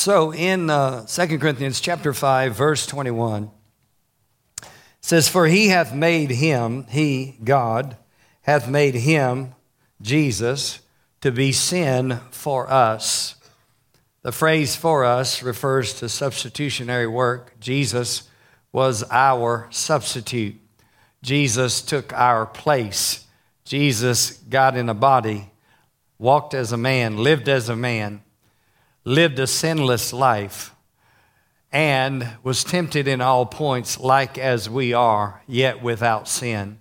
So 0.00 0.32
in 0.32 0.70
uh, 0.70 1.04
2 1.04 1.38
Corinthians 1.38 1.78
chapter 1.78 2.14
5, 2.14 2.56
verse 2.56 2.86
21, 2.86 3.50
it 4.62 4.68
says, 5.02 5.28
For 5.28 5.46
he 5.46 5.68
hath 5.68 5.94
made 5.94 6.30
him, 6.30 6.86
he, 6.88 7.36
God, 7.44 7.98
hath 8.40 8.66
made 8.66 8.94
him, 8.94 9.54
Jesus, 10.00 10.80
to 11.20 11.30
be 11.30 11.52
sin 11.52 12.18
for 12.30 12.70
us. 12.70 13.34
The 14.22 14.32
phrase 14.32 14.74
for 14.74 15.04
us 15.04 15.42
refers 15.42 15.92
to 15.98 16.08
substitutionary 16.08 17.06
work. 17.06 17.60
Jesus 17.60 18.22
was 18.72 19.04
our 19.10 19.68
substitute. 19.68 20.56
Jesus 21.22 21.82
took 21.82 22.10
our 22.14 22.46
place. 22.46 23.26
Jesus 23.66 24.38
got 24.48 24.78
in 24.78 24.88
a 24.88 24.94
body, 24.94 25.50
walked 26.18 26.54
as 26.54 26.72
a 26.72 26.78
man, 26.78 27.18
lived 27.18 27.50
as 27.50 27.68
a 27.68 27.76
man, 27.76 28.22
lived 29.04 29.38
a 29.38 29.46
sinless 29.46 30.12
life, 30.12 30.74
and 31.72 32.28
was 32.42 32.64
tempted 32.64 33.06
in 33.06 33.20
all 33.20 33.46
points 33.46 33.98
like 34.00 34.36
as 34.36 34.68
we 34.68 34.92
are, 34.92 35.42
yet 35.46 35.82
without 35.82 36.28
sin. 36.28 36.80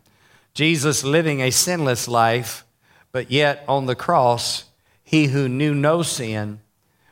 Jesus 0.54 1.04
living 1.04 1.42
a 1.42 1.52
sinless 1.52 2.08
life, 2.08 2.66
but 3.12 3.32
yet 3.32 3.64
on 3.68 3.86
the 3.86 3.96
cross, 3.96 4.66
he 5.04 5.28
who 5.28 5.48
knew 5.48 5.74
no 5.74 6.02
sin 6.02 6.60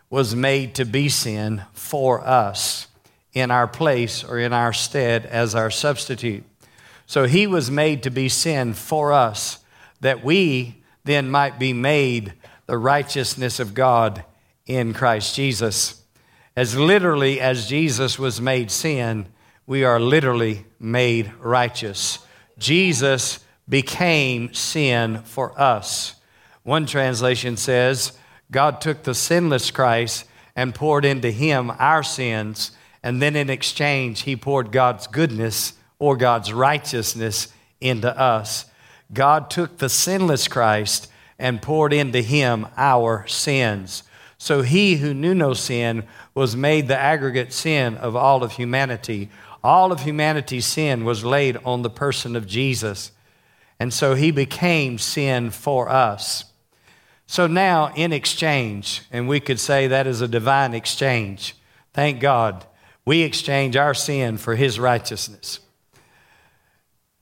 was 0.10 0.36
made 0.36 0.76
to 0.76 0.86
be 0.86 1.10
sin 1.10 1.64
for 1.74 2.26
us 2.26 2.88
in 3.34 3.52
our 3.52 3.68
place 3.68 4.24
or 4.24 4.40
in 4.40 4.54
our 4.54 4.74
stead 4.74 5.26
as 5.26 5.54
our 5.54 5.70
substitute. 5.70 6.44
So 7.06 7.26
he 7.26 7.48
was 7.48 7.72
made 7.72 8.04
to 8.04 8.10
be 8.10 8.30
sin 8.30 8.74
for 8.74 9.14
us, 9.14 9.60
that 10.02 10.24
we 10.24 10.82
then 11.04 11.30
might 11.30 11.58
be 11.58 11.74
made 11.74 12.34
the 12.66 12.78
righteousness 12.78 13.60
of 13.60 13.74
God 13.74 14.24
in 14.68 14.94
Christ 14.94 15.36
Jesus. 15.36 16.04
As 16.56 16.78
literally 16.78 17.40
as 17.40 17.68
Jesus 17.68 18.20
was 18.20 18.40
made 18.40 18.70
sin, 18.70 19.28
we 19.66 19.84
are 19.84 20.00
literally 20.00 20.66
made 20.80 21.32
righteous. 21.40 22.20
Jesus 22.58 23.40
became 23.68 24.54
sin 24.54 25.24
for 25.24 25.60
us. 25.60 26.16
One 26.64 26.86
translation 26.86 27.58
says, 27.58 28.18
God 28.52 28.82
took 28.82 29.04
the 29.04 29.14
sinless 29.14 29.72
Christ 29.72 30.26
and 30.56 30.74
poured 30.74 31.06
into 31.06 31.32
him 31.32 31.72
our 31.78 32.04
sins, 32.04 32.72
and 33.04 33.22
then 33.22 33.36
in 33.36 33.50
exchange, 33.50 34.22
he 34.22 34.36
poured 34.36 34.72
God's 34.72 35.08
goodness 35.08 35.74
or 36.00 36.18
God's 36.18 36.52
righteousness 36.52 37.50
into 37.80 38.18
us. 38.18 38.66
God 39.14 39.50
took 39.50 39.78
the 39.78 39.90
sinless 39.90 40.48
Christ 40.48 41.10
and 41.38 41.62
poured 41.62 41.94
into 41.94 42.22
him 42.22 42.68
our 42.76 43.28
sins. 43.28 44.04
So 44.38 44.62
he 44.62 44.98
who 44.98 45.14
knew 45.14 45.34
no 45.34 45.54
sin 45.54 46.04
was 46.36 46.56
made 46.56 46.88
the 46.88 46.98
aggregate 46.98 47.52
sin 47.54 47.98
of 47.98 48.16
all 48.16 48.44
of 48.44 48.54
humanity. 48.54 49.30
All 49.64 49.92
of 49.92 50.02
humanity's 50.02 50.66
sin 50.66 51.06
was 51.06 51.26
laid 51.26 51.58
on 51.66 51.82
the 51.82 51.90
person 51.90 52.36
of 52.36 52.48
Jesus. 52.48 53.12
And 53.80 53.94
so 53.94 54.14
he 54.14 54.32
became 54.32 54.98
sin 54.98 55.50
for 55.50 55.90
us. 55.90 56.46
So 57.26 57.46
now, 57.48 57.92
in 57.96 58.14
exchange, 58.14 59.04
and 59.12 59.28
we 59.28 59.40
could 59.40 59.60
say 59.60 59.88
that 59.88 60.08
is 60.08 60.22
a 60.22 60.28
divine 60.28 60.74
exchange, 60.74 61.56
thank 61.94 62.22
God, 62.22 62.66
we 63.06 63.22
exchange 63.22 63.76
our 63.76 63.94
sin 63.94 64.38
for 64.38 64.56
his 64.56 64.80
righteousness 64.80 65.60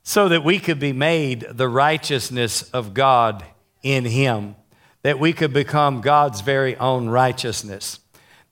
so 0.08 0.30
that 0.30 0.44
we 0.44 0.60
could 0.60 0.80
be 0.80 0.94
made 0.94 1.44
the 1.52 1.68
righteousness 1.68 2.70
of 2.70 2.94
God 2.94 3.44
in 3.82 4.06
him, 4.06 4.56
that 5.06 5.20
we 5.20 5.34
could 5.34 5.54
become 5.54 6.02
God's 6.02 6.42
very 6.42 6.76
own 6.78 7.08
righteousness. 7.10 8.00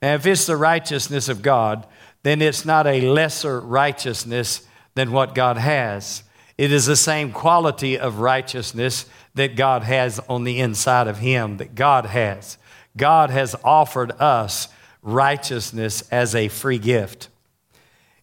Now, 0.00 0.14
if 0.14 0.24
it's 0.24 0.46
the 0.46 0.56
righteousness 0.56 1.28
of 1.28 1.42
God, 1.42 1.84
then 2.22 2.40
it's 2.40 2.64
not 2.64 2.86
a 2.86 3.00
lesser 3.00 3.58
righteousness 3.58 4.64
than 4.94 5.10
what 5.10 5.34
God 5.34 5.56
has. 5.56 6.22
It 6.56 6.70
is 6.70 6.86
the 6.86 6.94
same 6.94 7.32
quality 7.32 7.98
of 7.98 8.20
righteousness 8.20 9.06
that 9.34 9.56
God 9.56 9.82
has 9.82 10.20
on 10.28 10.44
the 10.44 10.60
inside 10.60 11.08
of 11.08 11.18
him, 11.18 11.56
that 11.56 11.74
God 11.74 12.06
has. 12.06 12.56
God 12.96 13.30
has 13.30 13.56
offered 13.64 14.12
us 14.20 14.68
righteousness 15.02 16.04
as 16.12 16.36
a 16.36 16.46
free 16.46 16.78
gift. 16.78 17.30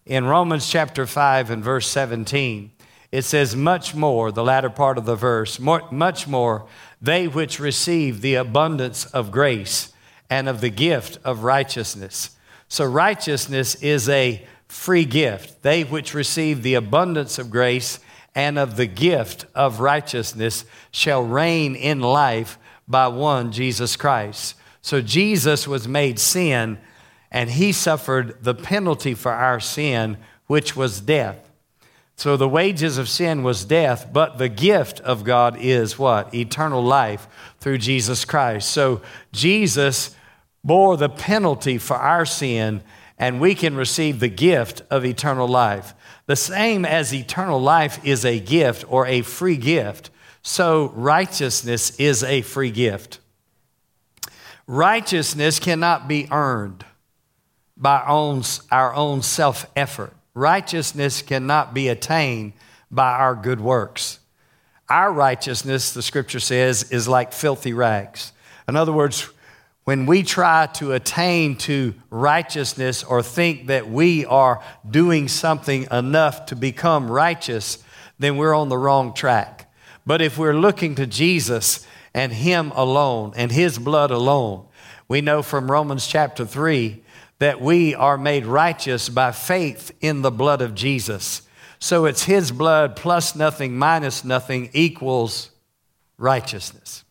In 0.06 0.24
Romans 0.24 0.70
chapter 0.70 1.06
5 1.06 1.50
and 1.50 1.62
verse 1.62 1.88
17, 1.88 2.72
it 3.12 3.24
says, 3.24 3.56
Much 3.56 3.94
more, 3.94 4.32
the 4.32 4.44
latter 4.44 4.70
part 4.70 4.98
of 4.98 5.06
the 5.06 5.16
verse, 5.16 5.60
more, 5.60 5.84
much 5.92 6.28
more, 6.28 6.66
they 7.02 7.28
which 7.28 7.60
receive 7.60 8.22
the 8.22 8.36
abundance 8.36 9.06
of 9.06 9.32
grace 9.32 9.94
and 10.30 10.48
of 10.48 10.62
the 10.62 10.70
gift 10.70 11.18
of 11.24 11.44
righteousness. 11.44 12.38
So, 12.68 12.86
righteousness 12.86 13.76
is 13.76 14.08
a 14.08 14.46
free 14.68 15.06
gift. 15.06 15.62
They 15.62 15.84
which 15.84 16.14
receive 16.14 16.64
the 16.64 16.76
abundance 16.76 17.38
of 17.38 17.50
grace 17.50 18.00
and 18.34 18.58
of 18.58 18.78
the 18.78 18.88
gift 18.88 19.46
of 19.54 19.82
righteousness 19.82 20.64
shall 20.92 21.24
reign 21.24 21.76
in 21.76 22.00
life 22.00 22.58
by 22.88 23.08
one 23.08 23.52
Jesus 23.52 23.96
Christ. 23.96 24.56
So 24.82 25.02
Jesus 25.02 25.68
was 25.68 25.88
made 25.88 26.20
sin, 26.20 26.80
and 27.30 27.50
he 27.50 27.72
suffered 27.72 28.44
the 28.44 28.56
penalty 28.56 29.14
for 29.14 29.32
our 29.32 29.60
sin, 29.60 30.18
which 30.48 30.76
was 30.76 31.02
death. 31.02 31.51
So 32.22 32.38
the 32.38 32.48
wages 32.48 33.00
of 33.00 33.10
sin 33.10 33.42
was 33.42 33.66
death, 33.66 34.14
but 34.14 34.38
the 34.38 34.48
gift 34.48 35.00
of 35.00 35.24
God 35.24 35.58
is 35.60 35.98
what? 35.98 36.36
Eternal 36.36 36.84
life 36.84 37.28
through 37.60 37.80
Jesus 37.80 38.26
Christ. 38.26 38.70
So 38.70 39.02
Jesus 39.32 40.16
bore 40.64 40.98
the 40.98 41.10
penalty 41.10 41.80
for 41.80 41.96
our 41.96 42.28
sin, 42.28 42.84
and 43.18 43.42
we 43.42 43.56
can 43.56 43.76
receive 43.76 44.20
the 44.20 44.30
gift 44.30 44.84
of 44.92 45.04
eternal 45.04 45.48
life. 45.48 45.96
The 46.28 46.36
same 46.36 46.86
as 46.86 47.12
eternal 47.12 47.60
life 47.60 48.00
is 48.06 48.24
a 48.24 48.40
gift 48.40 48.86
or 48.88 49.08
a 49.08 49.24
free 49.24 49.58
gift, 49.58 50.12
so 50.44 50.92
righteousness 50.94 52.00
is 52.00 52.24
a 52.24 52.44
free 52.44 52.70
gift. 52.70 53.20
Righteousness 54.68 55.58
cannot 55.58 56.08
be 56.08 56.28
earned 56.30 56.86
by 57.76 57.98
our 58.00 58.94
own 58.94 59.24
self 59.24 59.66
effort. 59.76 60.14
Righteousness 60.34 61.22
cannot 61.22 61.74
be 61.74 61.90
attained 61.90 62.54
by 62.90 63.12
our 63.12 63.36
good 63.36 63.60
works. 63.60 64.20
Our 64.90 65.12
righteousness, 65.12 65.94
the 65.94 66.02
scripture 66.02 66.40
says, 66.40 66.92
is 66.92 67.08
like 67.08 67.34
filthy 67.34 67.74
rags. 67.74 68.34
In 68.68 68.76
other 68.76 68.92
words, 68.92 69.30
when 69.84 70.06
we 70.06 70.22
try 70.24 70.68
to 70.76 70.94
attain 70.94 71.56
to 71.58 71.94
righteousness 72.10 73.04
or 73.04 73.24
think 73.24 73.68
that 73.68 73.90
we 73.90 74.26
are 74.26 74.64
doing 74.90 75.28
something 75.28 75.88
enough 75.92 76.46
to 76.48 76.56
become 76.56 77.10
righteous, 77.10 77.84
then 78.20 78.38
we're 78.38 78.54
on 78.54 78.70
the 78.70 78.78
wrong 78.78 79.14
track. 79.14 79.72
But 80.06 80.22
if 80.22 80.38
we're 80.38 80.54
looking 80.54 80.96
to 80.96 81.08
Jesus 81.08 81.86
and 82.14 82.32
Him 82.32 82.72
alone 82.76 83.34
and 83.36 83.52
His 83.52 83.80
blood 83.80 84.12
alone, 84.12 84.66
we 85.08 85.22
know 85.22 85.42
from 85.42 85.72
Romans 85.72 86.06
chapter 86.06 86.46
3 86.46 87.04
that 87.42 87.60
we 87.60 87.96
are 87.96 88.20
made 88.20 88.46
righteous 88.46 89.10
by 89.10 89.32
faith 89.32 89.92
in 90.00 90.22
the 90.22 90.30
blood 90.30 90.62
of 90.62 90.76
Jesus. 90.76 91.42
So 91.80 92.06
it's 92.06 92.26
His 92.26 92.52
blood 92.52 92.96
plus 92.96 93.36
nothing 93.36 93.80
minus 93.80 94.24
nothing 94.24 94.70
equals 94.74 95.50
righteousness. 96.20 97.04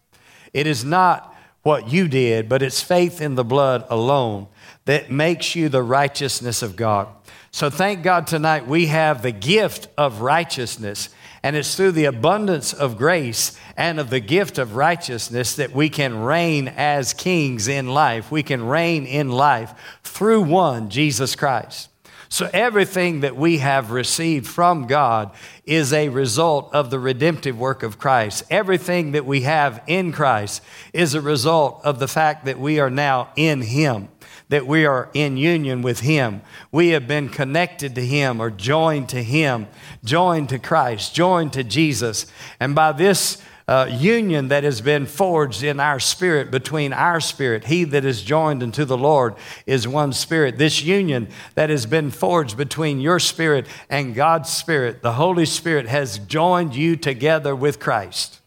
It 0.54 0.68
is 0.68 0.84
not 0.84 1.34
what 1.62 1.90
you 1.90 2.06
did, 2.06 2.48
but 2.48 2.62
it's 2.62 2.80
faith 2.80 3.20
in 3.20 3.34
the 3.34 3.42
blood 3.42 3.84
alone 3.90 4.46
that 4.84 5.10
makes 5.10 5.56
you 5.56 5.68
the 5.68 5.82
righteousness 5.82 6.62
of 6.62 6.76
God. 6.76 7.08
So 7.50 7.68
thank 7.68 8.04
God 8.04 8.28
tonight 8.28 8.68
we 8.68 8.86
have 8.86 9.22
the 9.22 9.32
gift 9.32 9.88
of 9.98 10.20
righteousness, 10.20 11.08
and 11.42 11.56
it's 11.56 11.74
through 11.74 11.92
the 11.92 12.04
abundance 12.04 12.72
of 12.72 12.98
grace 12.98 13.58
and 13.76 13.98
of 13.98 14.10
the 14.10 14.20
gift 14.20 14.58
of 14.58 14.76
righteousness 14.76 15.56
that 15.56 15.74
we 15.74 15.88
can 15.88 16.20
reign 16.20 16.68
as 16.68 17.14
kings 17.14 17.66
in 17.66 17.88
life. 17.88 18.30
We 18.30 18.42
can 18.42 18.66
reign 18.66 19.06
in 19.06 19.30
life 19.30 19.72
through 20.02 20.42
one, 20.42 20.90
Jesus 20.90 21.34
Christ. 21.34 21.88
So 22.28 22.48
everything 22.52 23.20
that 23.20 23.34
we 23.34 23.58
have 23.58 23.90
received 23.90 24.46
from 24.46 24.86
God 24.86 25.32
is 25.64 25.92
a 25.92 26.10
result 26.10 26.72
of 26.72 26.90
the 26.90 27.00
redemptive 27.00 27.58
work 27.58 27.82
of 27.82 27.98
Christ. 27.98 28.44
Everything 28.50 29.12
that 29.12 29.26
we 29.26 29.40
have 29.40 29.82
in 29.88 30.12
Christ 30.12 30.62
is 30.92 31.14
a 31.14 31.20
result 31.20 31.80
of 31.84 31.98
the 31.98 32.06
fact 32.06 32.44
that 32.44 32.60
we 32.60 32.78
are 32.78 32.90
now 32.90 33.30
in 33.34 33.62
Him 33.62 34.08
that 34.50 34.66
we 34.66 34.84
are 34.84 35.08
in 35.14 35.36
union 35.36 35.80
with 35.80 36.00
Him. 36.00 36.42
We 36.70 36.90
have 36.90 37.08
been 37.08 37.28
connected 37.28 37.94
to 37.94 38.04
Him 38.04 38.40
or 38.40 38.50
joined 38.50 39.08
to 39.10 39.22
Him, 39.22 39.68
joined 40.04 40.50
to 40.50 40.58
Christ, 40.58 41.14
joined 41.14 41.52
to 41.54 41.64
Jesus. 41.64 42.26
And 42.58 42.74
by 42.74 42.92
this 42.92 43.42
uh, 43.68 43.86
union 43.88 44.48
that 44.48 44.64
has 44.64 44.80
been 44.80 45.06
forged 45.06 45.62
in 45.62 45.78
our 45.78 46.00
spirit 46.00 46.50
between 46.50 46.92
our 46.92 47.20
spirit. 47.20 47.66
He 47.66 47.84
that 47.84 48.04
is 48.04 48.20
joined 48.20 48.64
unto 48.64 48.84
the 48.84 48.98
Lord 48.98 49.36
is 49.64 49.86
one 49.86 50.12
spirit. 50.12 50.58
This 50.58 50.82
union 50.82 51.28
that 51.54 51.70
has 51.70 51.86
been 51.86 52.10
forged 52.10 52.56
between 52.56 53.00
your 53.00 53.20
spirit 53.20 53.68
and 53.88 54.12
God's 54.12 54.50
spirit, 54.50 55.02
the 55.02 55.12
Holy 55.12 55.46
Spirit 55.46 55.86
has 55.86 56.18
joined 56.18 56.74
you 56.74 56.96
together 56.96 57.54
with 57.54 57.78
Christ. 57.78 58.40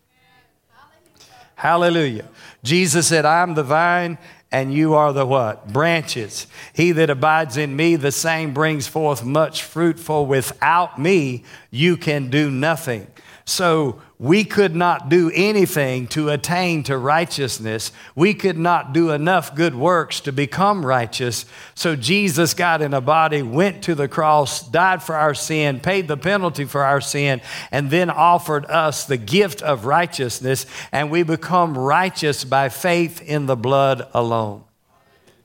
Hallelujah. 1.55 2.27
Jesus 2.61 3.07
said, 3.07 3.23
I'm 3.23 3.53
the 3.53 3.63
vine 3.63 4.17
and 4.53 4.71
you 4.71 4.93
are 4.93 5.11
the 5.11 5.25
what? 5.25 5.73
Branches. 5.73 6.45
He 6.73 6.91
that 6.91 7.09
abides 7.09 7.57
in 7.57 7.75
me, 7.75 7.95
the 7.95 8.11
same 8.11 8.53
brings 8.53 8.87
forth 8.87 9.25
much 9.25 9.63
fruitful. 9.63 10.27
Without 10.27 10.99
me, 10.99 11.43
you 11.71 11.97
can 11.97 12.29
do 12.29 12.51
nothing. 12.51 13.07
So 13.45 14.01
we 14.19 14.45
could 14.45 14.73
not 14.73 15.09
do 15.09 15.29
anything 15.33 16.07
to 16.07 16.29
attain 16.29 16.83
to 16.83 16.97
righteousness. 16.97 17.91
We 18.15 18.33
could 18.33 18.57
not 18.57 18.93
do 18.93 19.11
enough 19.11 19.53
good 19.53 19.75
works 19.75 20.21
to 20.21 20.31
become 20.31 20.85
righteous. 20.85 21.45
So 21.75 21.97
Jesus 21.97 22.53
got 22.53 22.81
in 22.81 22.93
a 22.93 23.01
body, 23.01 23.41
went 23.41 23.83
to 23.83 23.95
the 23.95 24.07
cross, 24.07 24.65
died 24.65 25.03
for 25.03 25.15
our 25.15 25.33
sin, 25.33 25.81
paid 25.81 26.07
the 26.07 26.15
penalty 26.15 26.63
for 26.63 26.83
our 26.83 27.01
sin, 27.01 27.41
and 27.69 27.91
then 27.91 28.09
offered 28.09 28.65
us 28.67 29.05
the 29.05 29.17
gift 29.17 29.61
of 29.61 29.85
righteousness. 29.85 30.65
And 30.93 31.11
we 31.11 31.23
become 31.23 31.77
righteous 31.77 32.45
by 32.45 32.69
faith 32.69 33.21
in 33.21 33.45
the 33.45 33.57
blood 33.57 34.07
alone. 34.13 34.63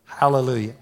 Hallelujah. 0.05 0.75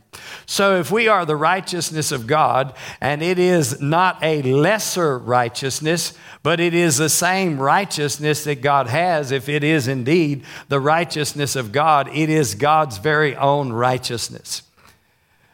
So, 0.46 0.78
if 0.78 0.90
we 0.90 1.08
are 1.08 1.24
the 1.24 1.36
righteousness 1.36 2.12
of 2.12 2.26
God, 2.26 2.74
and 3.00 3.22
it 3.22 3.38
is 3.38 3.80
not 3.80 4.22
a 4.22 4.42
lesser 4.42 5.18
righteousness, 5.18 6.12
but 6.42 6.60
it 6.60 6.74
is 6.74 6.96
the 6.98 7.08
same 7.08 7.58
righteousness 7.58 8.44
that 8.44 8.62
God 8.62 8.86
has, 8.86 9.32
if 9.32 9.48
it 9.48 9.64
is 9.64 9.88
indeed 9.88 10.44
the 10.68 10.80
righteousness 10.80 11.56
of 11.56 11.72
God, 11.72 12.08
it 12.14 12.30
is 12.30 12.54
God's 12.54 12.98
very 12.98 13.34
own 13.36 13.72
righteousness. 13.72 14.62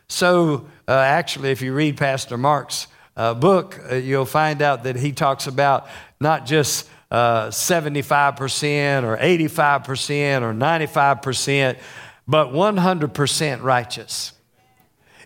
So, 0.08 0.66
uh, 0.86 0.92
actually, 0.92 1.50
if 1.52 1.62
you 1.62 1.72
read 1.72 1.96
Pastor 1.96 2.36
Mark's 2.36 2.86
uh, 3.16 3.34
book, 3.34 3.80
uh, 3.90 3.94
you'll 3.94 4.24
find 4.26 4.60
out 4.60 4.84
that 4.84 4.96
he 4.96 5.12
talks 5.12 5.46
about 5.46 5.86
not 6.20 6.44
just 6.44 6.88
uh, 7.10 7.48
75% 7.48 9.04
or 9.04 9.16
85% 9.18 10.42
or 10.42 10.54
95%, 10.54 11.78
but 12.26 12.48
100% 12.48 13.62
righteous. 13.62 14.32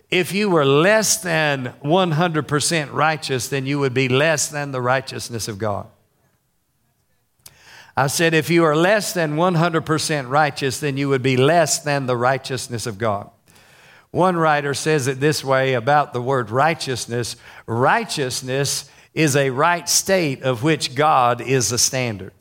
If 0.09 0.31
you 0.31 0.49
were 0.49 0.65
less 0.65 1.21
than 1.21 1.73
100% 1.83 2.93
righteous, 2.93 3.49
then 3.49 3.65
you 3.65 3.79
would 3.79 3.93
be 3.93 4.07
less 4.07 4.47
than 4.47 4.71
the 4.71 4.81
righteousness 4.81 5.47
of 5.47 5.57
God. 5.57 5.87
I 7.95 8.07
said, 8.07 8.33
if 8.33 8.49
you 8.49 8.63
are 8.63 8.75
less 8.75 9.13
than 9.13 9.35
100% 9.35 10.29
righteous, 10.29 10.79
then 10.79 10.97
you 10.97 11.09
would 11.09 11.23
be 11.23 11.35
less 11.35 11.79
than 11.79 12.05
the 12.05 12.15
righteousness 12.15 12.85
of 12.85 12.97
God. 12.97 13.31
One 14.11 14.37
writer 14.37 14.73
says 14.73 15.07
it 15.07 15.19
this 15.19 15.43
way 15.43 15.73
about 15.73 16.13
the 16.13 16.21
word 16.21 16.49
righteousness 16.49 17.35
righteousness 17.65 18.89
is 19.13 19.35
a 19.35 19.49
right 19.49 19.89
state 19.89 20.43
of 20.43 20.63
which 20.63 20.95
God 20.95 21.41
is 21.41 21.69
the 21.69 21.77
standard. 21.77 22.33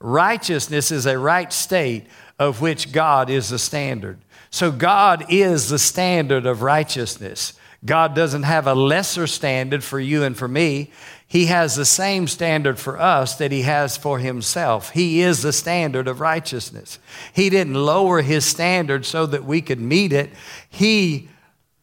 Righteousness 0.00 0.90
is 0.90 1.06
a 1.06 1.18
right 1.18 1.52
state 1.52 2.06
of 2.38 2.60
which 2.60 2.92
God 2.92 3.30
is 3.30 3.48
the 3.48 3.58
standard. 3.58 4.18
So 4.56 4.72
God 4.72 5.26
is 5.28 5.68
the 5.68 5.78
standard 5.78 6.46
of 6.46 6.62
righteousness. 6.62 7.52
God 7.84 8.14
doesn't 8.14 8.44
have 8.44 8.66
a 8.66 8.72
lesser 8.72 9.26
standard 9.26 9.84
for 9.84 10.00
you 10.00 10.22
and 10.22 10.34
for 10.34 10.48
me. 10.48 10.90
He 11.28 11.44
has 11.46 11.76
the 11.76 11.84
same 11.84 12.26
standard 12.26 12.78
for 12.78 12.98
us 12.98 13.34
that 13.34 13.52
He 13.52 13.62
has 13.62 13.98
for 13.98 14.18
Himself. 14.18 14.92
He 14.92 15.20
is 15.20 15.42
the 15.42 15.52
standard 15.52 16.08
of 16.08 16.20
righteousness. 16.20 16.98
He 17.34 17.50
didn't 17.50 17.74
lower 17.74 18.22
His 18.22 18.46
standard 18.46 19.04
so 19.04 19.26
that 19.26 19.44
we 19.44 19.60
could 19.60 19.78
meet 19.78 20.14
it. 20.14 20.30
He 20.70 21.28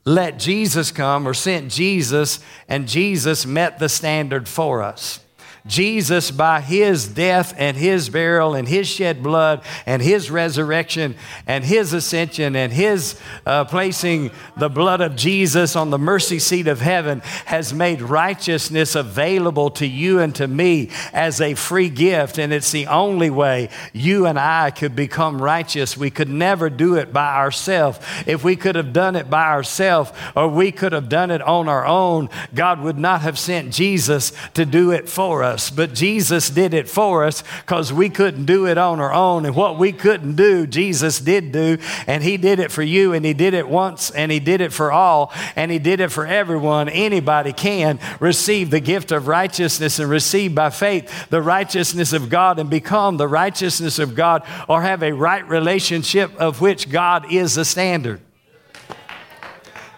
let 0.04 0.40
Jesus 0.40 0.90
come 0.90 1.28
or 1.28 1.36
sent 1.36 1.72
Jesus, 1.72 2.40
and 2.68 2.88
Jesus 2.88 3.46
met 3.46 3.78
the 3.78 3.88
standard 3.88 4.48
for 4.48 4.82
us. 4.82 5.20
Jesus, 5.66 6.30
by 6.30 6.60
his 6.60 7.08
death 7.08 7.54
and 7.58 7.78
his 7.78 8.10
burial 8.10 8.54
and 8.54 8.68
his 8.68 8.86
shed 8.86 9.24
blood 9.24 9.64
and 9.86 10.02
his 10.02 10.30
resurrection 10.30 11.16
and 11.48 11.64
his 11.64 11.94
ascension 11.94 12.54
and 12.58 12.74
his 12.74 13.18
uh, 13.46 13.64
placing 13.64 14.32
the 14.58 14.68
blood 14.68 15.00
of 15.00 15.16
Jesus 15.16 15.78
on 15.78 15.90
the 15.90 15.98
mercy 15.98 16.38
seat 16.38 16.68
of 16.68 16.82
heaven, 16.82 17.22
has 17.46 17.74
made 17.74 18.02
righteousness 18.02 18.94
available 18.94 19.70
to 19.70 19.88
you 19.88 20.20
and 20.20 20.36
to 20.36 20.50
me 20.50 20.90
as 21.14 21.40
a 21.40 21.54
free 21.54 21.90
gift. 21.90 22.38
And 22.38 22.52
it's 22.52 22.72
the 22.72 22.88
only 22.88 23.30
way 23.30 23.70
you 23.94 24.26
and 24.26 24.38
I 24.38 24.70
could 24.70 24.98
become 24.98 25.42
righteous. 25.42 25.96
We 25.96 26.10
could 26.10 26.30
never 26.30 26.70
do 26.70 26.96
it 26.96 27.14
by 27.14 27.36
ourselves. 27.36 28.00
If 28.28 28.44
we 28.44 28.58
could 28.58 28.76
have 28.76 28.92
done 28.92 29.16
it 29.16 29.30
by 29.30 29.46
ourselves 29.46 30.12
or 30.36 30.50
we 30.50 30.74
could 30.74 30.92
have 30.92 31.08
done 31.08 31.32
it 31.32 31.42
on 31.42 31.70
our 31.70 31.86
own, 31.86 32.30
God 32.54 32.82
would 32.82 32.98
not 32.98 33.22
have 33.22 33.40
sent 33.40 33.72
Jesus 33.74 34.34
to 34.56 34.66
do 34.66 34.92
it 34.92 35.08
for 35.08 35.42
us 35.42 35.53
us, 35.54 35.70
but 35.70 35.94
Jesus 35.94 36.50
did 36.50 36.74
it 36.74 36.90
for 36.90 37.24
us 37.24 37.44
because 37.62 37.94
we 37.94 38.10
couldn't 38.10 38.46
do 38.46 38.68
it 38.68 38.78
on 38.78 39.00
our 39.00 39.14
own. 39.14 39.46
And 39.46 39.56
what 39.56 39.78
we 39.78 39.94
couldn't 39.94 40.36
do, 40.36 40.68
Jesus 40.68 41.20
did 41.20 41.52
do. 41.52 41.78
And 42.08 42.24
He 42.24 42.38
did 42.38 42.60
it 42.60 42.72
for 42.72 42.82
you, 42.82 43.14
and 43.14 43.24
He 43.24 43.34
did 43.34 43.54
it 43.54 43.68
once, 43.68 44.10
and 44.12 44.32
He 44.32 44.40
did 44.40 44.60
it 44.60 44.74
for 44.74 44.92
all, 44.92 45.32
and 45.56 45.72
He 45.72 45.80
did 45.80 46.00
it 46.00 46.12
for 46.12 46.26
everyone. 46.26 46.90
Anybody 46.90 47.54
can 47.54 48.00
receive 48.20 48.72
the 48.72 48.80
gift 48.80 49.12
of 49.12 49.28
righteousness 49.28 50.00
and 50.00 50.10
receive 50.10 50.56
by 50.56 50.70
faith 50.70 51.30
the 51.30 51.42
righteousness 51.42 52.12
of 52.12 52.30
God 52.30 52.60
and 52.60 52.70
become 52.70 53.18
the 53.18 53.28
righteousness 53.28 54.00
of 54.00 54.16
God 54.16 54.46
or 54.68 54.82
have 54.82 55.04
a 55.04 55.14
right 55.14 55.48
relationship 55.48 56.36
of 56.38 56.60
which 56.60 56.90
God 56.90 57.32
is 57.32 57.56
the 57.56 57.66
standard. 57.66 58.20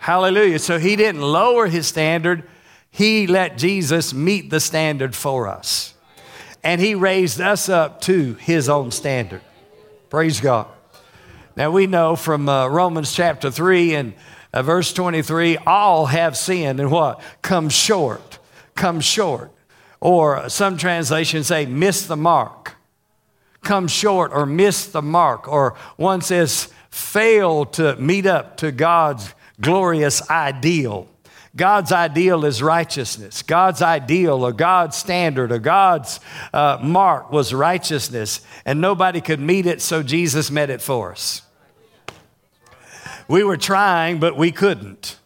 Hallelujah. 0.02 0.60
So 0.60 0.78
He 0.78 0.96
didn't 0.96 1.22
lower 1.22 1.68
His 1.68 1.88
standard 1.88 2.44
he 2.96 3.28
let 3.28 3.58
Jesus 3.58 4.14
meet 4.14 4.50
the 4.50 4.62
standard 4.62 5.18
for 5.18 5.50
us. 5.50 5.94
And 6.64 6.80
He 6.80 6.96
raised 6.96 7.42
us 7.42 7.68
up 7.68 8.00
to 8.02 8.36
His 8.36 8.70
own 8.70 8.90
standard. 8.92 9.42
Praise 10.10 10.40
God. 10.40 10.68
Now 11.58 11.72
we 11.72 11.88
know 11.88 12.16
from 12.16 12.48
uh, 12.48 12.70
Romans 12.70 13.14
chapter 13.14 13.52
3 13.52 13.96
and 13.96 14.14
uh, 14.54 14.62
verse 14.62 14.94
23 14.94 15.58
all 15.58 16.06
have 16.06 16.38
sinned 16.38 16.80
and 16.80 16.90
what? 16.90 17.20
Come 17.42 17.68
short. 17.68 18.40
Come 18.76 19.02
short. 19.02 19.52
Or 20.00 20.48
some 20.48 20.78
translations 20.78 21.48
say 21.48 21.66
miss 21.66 22.08
the 22.08 22.16
mark. 22.16 22.76
Come 23.62 23.90
short 23.90 24.32
or 24.34 24.46
miss 24.46 24.86
the 24.86 25.02
mark. 25.02 25.50
Or 25.50 25.76
one 25.98 26.22
says 26.22 26.70
fail 26.90 27.66
to 27.66 27.98
meet 27.98 28.26
up 28.26 28.56
to 28.58 28.72
God's 28.72 29.36
glorious 29.60 30.30
ideal. 30.30 31.10
God's 31.56 31.94
ideal 31.94 32.44
is 32.44 32.62
righteousness. 32.62 33.42
God's 33.42 33.82
ideal 33.82 34.44
or 34.44 34.52
God's 34.52 34.98
standard 34.98 35.52
or 35.54 35.60
God's 35.60 36.20
uh, 36.54 36.80
mark 36.84 37.32
was 37.32 37.54
righteousness, 37.54 38.42
and 38.66 38.82
nobody 38.82 39.22
could 39.22 39.40
meet 39.40 39.66
it, 39.66 39.82
so 39.82 40.04
Jesus 40.04 40.52
met 40.52 40.70
it 40.70 40.82
for 40.82 41.12
us. 41.12 41.42
We 43.28 43.44
were 43.44 43.58
trying, 43.58 44.20
but 44.20 44.36
we 44.38 44.52
couldn't. 44.52 45.18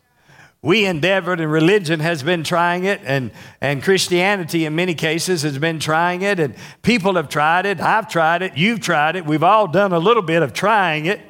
We 0.61 0.85
endeavored, 0.85 1.39
and 1.39 1.51
religion 1.51 1.99
has 2.01 2.21
been 2.21 2.43
trying 2.43 2.83
it, 2.83 3.01
and, 3.05 3.31
and 3.59 3.81
Christianity 3.81 4.65
in 4.65 4.75
many 4.75 4.93
cases 4.93 5.41
has 5.41 5.57
been 5.57 5.79
trying 5.79 6.21
it, 6.21 6.39
and 6.39 6.53
people 6.83 7.15
have 7.15 7.29
tried 7.29 7.65
it. 7.65 7.79
I've 7.79 8.07
tried 8.07 8.43
it. 8.43 8.55
You've 8.55 8.81
tried 8.81 9.15
it. 9.15 9.25
We've 9.25 9.43
all 9.43 9.67
done 9.67 9.93
a 9.93 9.99
little 9.99 10.21
bit 10.21 10.43
of 10.43 10.53
trying 10.53 11.07
it, 11.07 11.21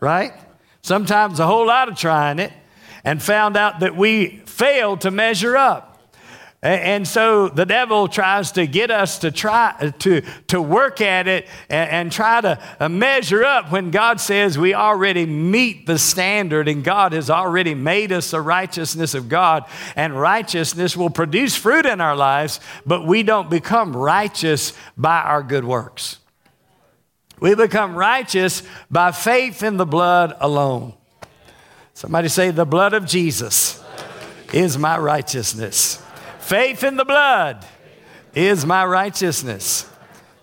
right? 0.00 0.32
Sometimes 0.82 1.38
a 1.38 1.46
whole 1.46 1.66
lot 1.66 1.88
of 1.88 1.96
trying 1.96 2.38
it 2.38 2.52
and 3.04 3.22
found 3.22 3.56
out 3.56 3.80
that 3.80 3.96
we 3.96 4.42
failed 4.46 5.02
to 5.02 5.10
measure 5.10 5.56
up. 5.56 5.94
And 6.64 7.06
so 7.06 7.48
the 7.48 7.66
devil 7.66 8.08
tries 8.08 8.52
to 8.52 8.66
get 8.66 8.90
us 8.90 9.18
to 9.18 9.30
try 9.30 9.92
to, 9.98 10.22
to 10.46 10.62
work 10.62 11.02
at 11.02 11.28
it 11.28 11.46
and, 11.68 11.90
and, 11.90 12.12
try 12.12 12.40
to 12.40 12.58
uh, 12.80 12.88
measure 12.88 13.44
up 13.44 13.70
when 13.70 13.90
God 13.90 14.18
says 14.18 14.56
we 14.56 14.72
already 14.72 15.26
meet 15.26 15.84
the 15.84 15.98
standard 15.98 16.66
and 16.66 16.82
God 16.82 17.12
has 17.12 17.28
already 17.28 17.74
made 17.74 18.12
us 18.12 18.30
the 18.30 18.40
righteousness 18.40 19.12
of 19.12 19.28
God. 19.28 19.66
And 19.94 20.18
righteousness 20.18 20.96
will 20.96 21.10
produce 21.10 21.54
fruit 21.54 21.84
in 21.84 22.00
our 22.00 22.16
lives, 22.16 22.60
but 22.86 23.06
we 23.06 23.22
don't 23.22 23.50
become 23.50 23.94
righteous 23.94 24.72
by 24.96 25.20
our 25.20 25.42
good 25.42 25.66
works. 25.66 26.16
We 27.40 27.54
become 27.54 27.94
righteous 27.94 28.62
by 28.90 29.12
faith 29.12 29.62
in 29.62 29.76
the 29.76 29.84
blood 29.84 30.34
alone. 30.40 30.94
Somebody 31.94 32.28
say, 32.28 32.50
The 32.50 32.66
blood 32.66 32.92
of 32.92 33.06
Jesus 33.06 33.82
is 34.52 34.76
my 34.76 34.98
righteousness. 34.98 36.04
Faith 36.40 36.84
in 36.84 36.96
the 36.96 37.04
blood 37.04 37.64
is 38.34 38.66
my 38.66 38.84
righteousness. 38.84 39.88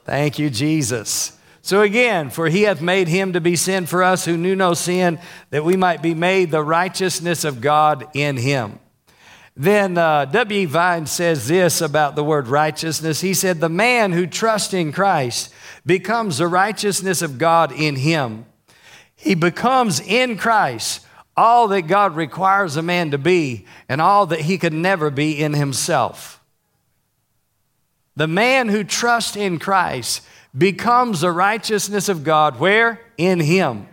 Thank 0.06 0.40
you, 0.40 0.50
Jesus. 0.50 1.38
So 1.62 1.82
again, 1.82 2.32
for 2.32 2.50
he 2.50 2.64
hath 2.64 2.82
made 2.82 3.08
him 3.08 3.34
to 3.34 3.42
be 3.42 3.56
sin 3.56 3.86
for 3.86 4.02
us 4.02 4.26
who 4.26 4.36
knew 4.36 4.56
no 4.56 4.74
sin, 4.74 5.20
that 5.52 5.64
we 5.64 5.78
might 5.78 6.02
be 6.02 6.16
made 6.16 6.50
the 6.50 6.64
righteousness 6.64 7.44
of 7.44 7.62
God 7.62 8.08
in 8.16 8.38
him. 8.38 8.80
Then 9.56 9.98
uh, 9.98 10.26
W. 10.26 10.68
Vine 10.68 11.06
says 11.06 11.48
this 11.48 11.82
about 11.82 12.16
the 12.16 12.24
word 12.24 12.48
righteousness. 12.48 13.22
He 13.22 13.34
said, 13.34 13.60
The 13.60 13.70
man 13.70 14.14
who 14.14 14.26
trusts 14.26 14.74
in 14.74 14.92
Christ 14.92 15.54
becomes 15.86 16.38
the 16.38 16.48
righteousness 16.48 17.22
of 17.22 17.38
God 17.38 17.72
in 17.72 17.98
him. 17.98 18.46
He 19.16 19.36
becomes 19.36 20.00
in 20.00 20.38
Christ 20.38 21.06
all 21.42 21.68
that 21.70 21.84
God 21.84 22.16
requires 22.16 22.78
a 22.78 22.84
man 22.84 23.12
to 23.12 23.18
be 23.18 23.66
and 23.90 24.00
all 24.00 24.28
that 24.28 24.42
he 24.42 24.58
could 24.60 24.74
never 24.74 25.10
be 25.10 25.42
in 25.42 25.54
himself. 25.54 26.40
The 28.16 28.28
man 28.28 28.70
who 28.70 28.84
trusts 28.84 29.36
in 29.36 29.58
Christ 29.58 30.22
becomes 30.56 31.22
the 31.22 31.32
righteousness 31.32 32.10
of 32.10 32.24
God 32.24 32.60
where? 32.60 33.02
In 33.18 33.40
him. 33.40 33.88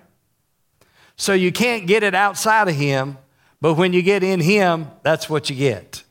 So 1.18 1.32
you 1.32 1.50
can't 1.50 1.86
get 1.86 2.04
it 2.04 2.14
outside 2.14 2.68
of 2.68 2.76
Him, 2.76 3.18
but 3.60 3.74
when 3.74 3.92
you 3.92 4.02
get 4.02 4.22
in 4.22 4.40
Him, 4.40 4.86
that's 5.02 5.28
what 5.28 5.50
you 5.50 5.56
get. 5.56 6.04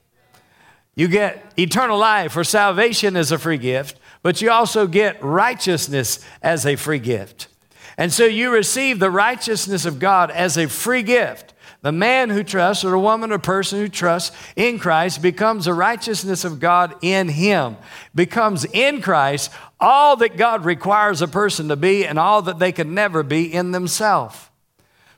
You 0.96 1.08
get 1.08 1.54
eternal 1.58 1.98
life 1.98 2.36
or 2.36 2.44
salvation 2.44 3.16
as 3.16 3.32
a 3.32 3.38
free 3.38 3.58
gift, 3.58 4.00
but 4.22 4.42
you 4.42 4.52
also 4.52 4.86
get 4.86 5.24
righteousness 5.24 6.20
as 6.42 6.66
a 6.66 6.76
free 6.76 7.00
gift. 7.00 7.48
And 7.98 8.14
so 8.14 8.26
you 8.26 8.52
receive 8.52 9.00
the 9.00 9.10
righteousness 9.10 9.86
of 9.86 10.00
God 10.00 10.30
as 10.30 10.58
a 10.58 10.68
free 10.68 11.04
gift. 11.04 11.54
The 11.82 11.92
man 11.92 12.30
who 12.30 12.44
trusts, 12.44 12.84
or 12.84 12.92
the 12.92 13.00
woman 13.00 13.32
or 13.32 13.40
person 13.40 13.80
who 13.80 13.88
trusts 13.88 14.36
in 14.56 14.80
Christ, 14.80 15.22
becomes 15.22 15.66
the 15.66 15.74
righteousness 15.74 16.44
of 16.44 16.60
God 16.60 16.96
in 17.02 17.30
him, 17.30 17.78
becomes 18.14 18.66
in 18.66 19.02
Christ 19.02 19.52
all 19.80 20.16
that 20.18 20.38
God 20.38 20.66
requires 20.66 21.22
a 21.22 21.28
person 21.28 21.68
to 21.70 21.76
be 21.76 22.06
and 22.06 22.18
all 22.18 22.42
that 22.44 22.60
they 22.60 22.72
can 22.72 22.94
never 22.94 23.24
be 23.24 23.52
in 23.52 23.72
themselves. 23.72 24.50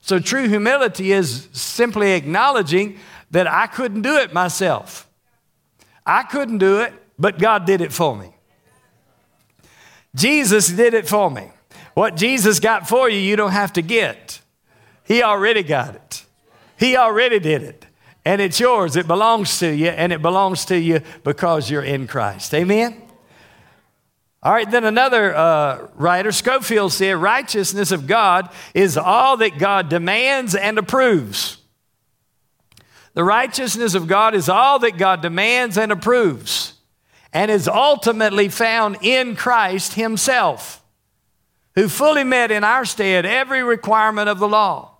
So 0.02 0.20
true 0.20 0.48
humility 0.48 1.12
is 1.12 1.48
simply 1.52 2.12
acknowledging 2.12 3.00
that 3.32 3.48
I 3.48 3.68
couldn't 3.68 4.02
do 4.02 4.18
it 4.18 4.34
myself. 4.34 5.10
I 6.06 6.24
couldn't 6.24 6.58
do 6.58 6.82
it, 6.82 6.94
but 7.18 7.40
God 7.40 7.66
did 7.66 7.82
it 7.82 7.94
for 7.94 8.16
me. 8.16 8.34
Jesus 10.16 10.68
did 10.68 10.94
it 10.94 11.08
for 11.08 11.30
me. 11.30 11.52
What 12.00 12.16
Jesus 12.16 12.62
got 12.62 12.88
for 12.88 13.10
you, 13.10 13.20
you 13.20 13.36
don't 13.36 13.52
have 13.52 13.74
to 13.74 13.82
get. 13.82 14.40
He 15.04 15.22
already 15.22 15.64
got 15.64 15.96
it. 15.96 16.24
He 16.78 16.96
already 16.96 17.40
did 17.40 17.62
it. 17.62 17.86
And 18.24 18.40
it's 18.40 18.58
yours. 18.58 18.96
It 18.96 19.06
belongs 19.06 19.60
to 19.60 19.68
you, 19.76 19.88
and 19.88 20.14
it 20.14 20.22
belongs 20.22 20.64
to 20.68 20.80
you 20.80 21.02
because 21.26 21.70
you're 21.70 21.84
in 21.84 22.08
Christ. 22.08 22.54
Amen? 22.54 23.02
All 24.42 24.54
right, 24.54 24.72
then 24.72 24.86
another 24.86 25.36
uh, 25.36 25.90
writer, 25.96 26.32
Scofield, 26.32 26.94
said, 26.94 27.18
Righteousness 27.18 27.92
of 27.92 28.08
God 28.08 28.50
is 28.74 28.96
all 28.96 29.36
that 29.36 29.58
God 29.60 29.90
demands 29.90 30.56
and 30.56 30.78
approves. 30.78 31.58
The 33.14 33.26
righteousness 33.26 33.94
of 33.94 34.08
God 34.08 34.36
is 34.36 34.48
all 34.48 34.80
that 34.80 34.98
God 34.98 35.22
demands 35.22 35.78
and 35.78 35.92
approves, 35.92 36.76
and 37.34 37.52
is 37.52 37.68
ultimately 37.68 38.48
found 38.48 39.00
in 39.02 39.36
Christ 39.36 39.96
Himself, 39.96 40.79
who 41.80 41.88
fully 41.88 42.24
met 42.24 42.52
in 42.52 42.64
our 42.64 42.86
stead 42.86 43.26
every 43.26 43.64
requirement 43.64 44.28
of 44.28 44.40
the 44.40 44.48
law. 44.48 44.98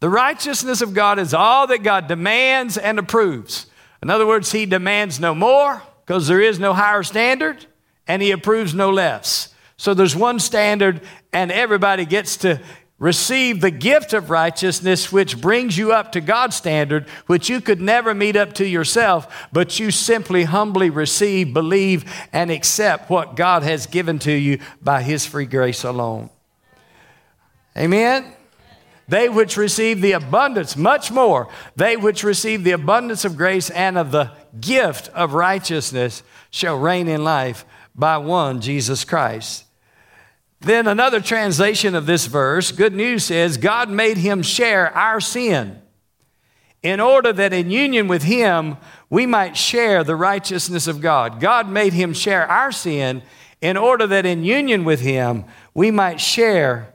The 0.00 0.08
righteousness 0.08 0.82
of 0.82 0.94
God 0.94 1.18
is 1.18 1.32
all 1.32 1.66
that 1.68 1.82
God 1.82 2.08
demands 2.08 2.76
and 2.76 2.98
approves. 2.98 3.66
In 4.02 4.10
other 4.10 4.26
words, 4.26 4.52
He 4.52 4.66
demands 4.66 5.20
no 5.20 5.34
more 5.34 5.82
because 6.04 6.26
there 6.26 6.40
is 6.40 6.58
no 6.58 6.72
higher 6.72 7.02
standard 7.02 7.66
and 8.06 8.22
he 8.22 8.30
approves 8.30 8.74
no 8.74 8.90
less. 8.90 9.54
So 9.76 9.94
there's 9.94 10.14
one 10.14 10.38
standard, 10.38 11.00
and 11.32 11.50
everybody 11.50 12.04
gets 12.04 12.36
to 12.38 12.60
receive 13.04 13.60
the 13.60 13.70
gift 13.70 14.14
of 14.14 14.30
righteousness, 14.30 15.12
which 15.12 15.38
brings 15.38 15.76
you 15.76 15.92
up 15.92 16.10
to 16.12 16.22
God's 16.22 16.56
standard, 16.56 17.06
which 17.26 17.50
you 17.50 17.60
could 17.60 17.78
never 17.78 18.14
meet 18.14 18.34
up 18.34 18.54
to 18.54 18.66
yourself, 18.66 19.46
but 19.52 19.78
you 19.78 19.90
simply 19.90 20.44
humbly 20.44 20.88
receive, 20.88 21.52
believe, 21.52 22.10
and 22.32 22.50
accept 22.50 23.10
what 23.10 23.36
God 23.36 23.62
has 23.62 23.84
given 23.84 24.18
to 24.20 24.32
you 24.32 24.58
by 24.80 25.02
His 25.02 25.26
free 25.26 25.44
grace 25.44 25.84
alone. 25.84 26.30
Amen? 27.76 28.32
They 29.06 29.28
which 29.28 29.58
receive 29.58 30.00
the 30.00 30.12
abundance, 30.12 30.74
much 30.74 31.10
more, 31.10 31.50
they 31.76 31.98
which 31.98 32.24
receive 32.24 32.64
the 32.64 32.70
abundance 32.70 33.26
of 33.26 33.36
grace 33.36 33.68
and 33.68 33.98
of 33.98 34.12
the 34.12 34.30
gift 34.58 35.08
of 35.08 35.34
righteousness 35.34 36.22
shall 36.50 36.78
reign 36.78 37.08
in 37.08 37.22
life 37.22 37.66
by 37.94 38.16
one, 38.16 38.62
Jesus 38.62 39.04
Christ. 39.04 39.63
Then 40.64 40.86
another 40.86 41.20
translation 41.20 41.94
of 41.94 42.06
this 42.06 42.26
verse, 42.26 42.72
good 42.72 42.94
news 42.94 43.24
says, 43.24 43.58
God 43.58 43.90
made 43.90 44.16
him 44.16 44.42
share 44.42 44.90
our 44.96 45.20
sin 45.20 45.80
in 46.82 47.00
order 47.00 47.32
that 47.32 47.52
in 47.52 47.70
union 47.70 48.08
with 48.08 48.22
him 48.22 48.76
we 49.10 49.26
might 49.26 49.56
share 49.56 50.02
the 50.02 50.16
righteousness 50.16 50.86
of 50.86 51.00
God. 51.00 51.38
God 51.40 51.68
made 51.68 51.92
him 51.92 52.14
share 52.14 52.46
our 52.46 52.72
sin 52.72 53.22
in 53.60 53.76
order 53.76 54.06
that 54.06 54.26
in 54.26 54.44
union 54.44 54.84
with 54.84 55.00
him 55.00 55.44
we 55.74 55.90
might 55.90 56.20
share 56.20 56.94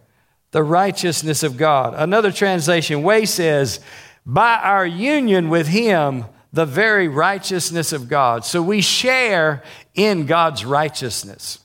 the 0.51 0.63
righteousness 0.63 1.43
of 1.43 1.57
God. 1.57 1.93
Another 1.95 2.31
translation, 2.31 3.03
Way 3.03 3.25
says, 3.25 3.79
by 4.25 4.57
our 4.57 4.85
union 4.85 5.49
with 5.49 5.67
him, 5.67 6.25
the 6.51 6.65
very 6.65 7.07
righteousness 7.07 7.93
of 7.93 8.09
God. 8.09 8.45
So 8.45 8.61
we 8.61 8.81
share 8.81 9.63
in 9.93 10.25
God's 10.25 10.65
righteousness. 10.65 11.59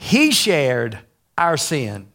He 0.00 0.30
shared 0.30 0.98
our 1.36 1.56
sin. 1.56 2.08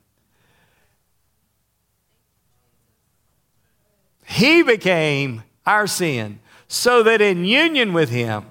He 4.26 4.64
became 4.64 5.44
our 5.66 5.88
sin 5.88 6.40
so 6.68 7.04
that 7.04 7.22
in 7.22 7.46
union 7.46 7.94
with 7.94 8.10
Him, 8.10 8.46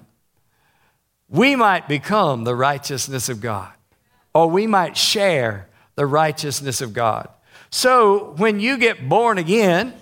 we 1.28 1.56
might 1.56 1.88
become 1.88 2.44
the 2.44 2.54
righteousness 2.54 3.28
of 3.28 3.40
God, 3.40 3.72
or 4.32 4.48
we 4.48 4.66
might 4.66 4.96
share 4.96 5.68
the 5.96 6.06
righteousness 6.06 6.80
of 6.80 6.92
God. 6.92 7.28
So 7.70 8.34
when 8.36 8.60
you 8.60 8.78
get 8.78 9.08
born 9.08 9.38
again, 9.38 9.94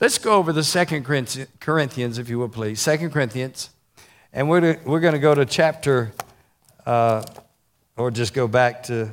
Let's 0.00 0.18
go 0.18 0.34
over 0.34 0.52
the 0.52 0.62
Second 0.62 1.02
Corinthians, 1.04 2.18
if 2.18 2.28
you 2.28 2.38
will, 2.38 2.48
please. 2.48 2.80
Second 2.80 3.10
Corinthians. 3.10 3.70
And 4.32 4.48
we're, 4.48 4.60
to, 4.60 4.78
we're 4.84 5.00
going 5.00 5.14
to 5.14 5.18
go 5.18 5.34
to 5.34 5.44
chapter, 5.44 6.12
uh, 6.86 7.24
or 7.98 8.10
just 8.10 8.32
go 8.32 8.48
back 8.48 8.84
to 8.84 9.10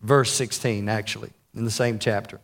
verse 0.00 0.32
16, 0.32 0.88
actually, 0.88 1.30
in 1.54 1.64
the 1.64 1.70
same 1.70 1.98
chapter. 1.98 2.40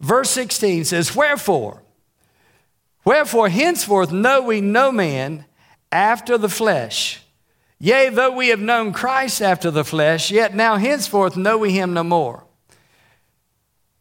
Verse 0.00 0.30
16 0.30 0.84
says, 0.84 1.14
Wherefore, 1.14 1.82
wherefore 3.04 3.48
henceforth 3.48 4.12
know 4.12 4.42
we 4.42 4.60
no 4.60 4.92
man 4.92 5.46
after 5.90 6.36
the 6.36 6.48
flesh. 6.48 7.22
Yea, 7.78 8.08
though 8.08 8.32
we 8.32 8.48
have 8.48 8.60
known 8.60 8.92
Christ 8.92 9.40
after 9.40 9.70
the 9.70 9.84
flesh, 9.84 10.30
yet 10.30 10.54
now 10.54 10.76
henceforth 10.76 11.36
know 11.36 11.58
we 11.58 11.72
him 11.72 11.94
no 11.94 12.02
more. 12.02 12.44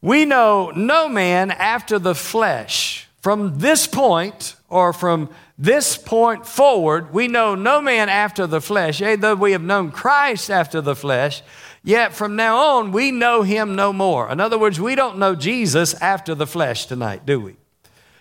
We 0.02 0.26
know 0.26 0.72
no 0.76 1.10
man 1.10 1.52
after 1.52 2.00
the 2.00 2.16
flesh. 2.16 3.08
From 3.22 3.60
this 3.60 3.88
point, 3.88 4.56
or 4.76 4.92
from 4.92 5.30
this 5.58 5.96
point 5.96 6.46
forward, 6.46 7.14
we 7.14 7.30
know 7.30 7.56
no 7.56 7.80
man 7.80 8.10
after 8.10 8.46
the 8.46 8.60
flesh. 8.60 9.00
Yea, 9.00 9.16
though 9.16 9.34
we 9.34 9.54
have 9.54 9.62
known 9.62 9.90
Christ 9.90 10.52
after 10.52 10.82
the 10.82 10.98
flesh, 10.98 11.42
yet 11.82 12.14
from 12.14 12.36
now 12.36 12.58
on 12.58 12.92
we 12.92 13.10
know 13.10 13.44
him 13.44 13.78
no 13.78 13.94
more. 13.94 14.30
In 14.30 14.42
other 14.42 14.60
words, 14.60 14.78
we 14.78 14.94
don't 14.94 15.18
know 15.18 15.34
Jesus 15.34 15.94
after 16.02 16.36
the 16.36 16.46
flesh 16.46 16.88
tonight, 16.88 17.26
do 17.26 17.40
we? 17.40 17.56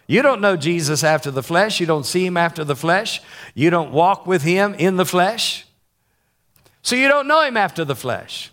You 0.07 0.23
don't 0.23 0.41
know 0.41 0.57
Jesus 0.57 1.03
after 1.03 1.33
the 1.33 1.43
flesh. 1.43 1.81
You 1.81 1.87
don't 1.87 2.07
see 2.07 2.25
him 2.25 2.37
after 2.37 2.63
the 2.63 2.77
flesh. 2.77 3.21
You 3.55 3.71
don't 3.71 3.91
walk 3.91 4.25
with 4.25 4.43
him 4.43 4.75
in 4.75 4.97
the 4.97 5.07
flesh. 5.07 5.67
So 6.83 6.95
you 6.95 7.09
don't 7.09 7.27
know 7.27 7.43
him 7.43 7.57
after 7.57 7.85
the 7.85 7.97
flesh. 7.97 8.53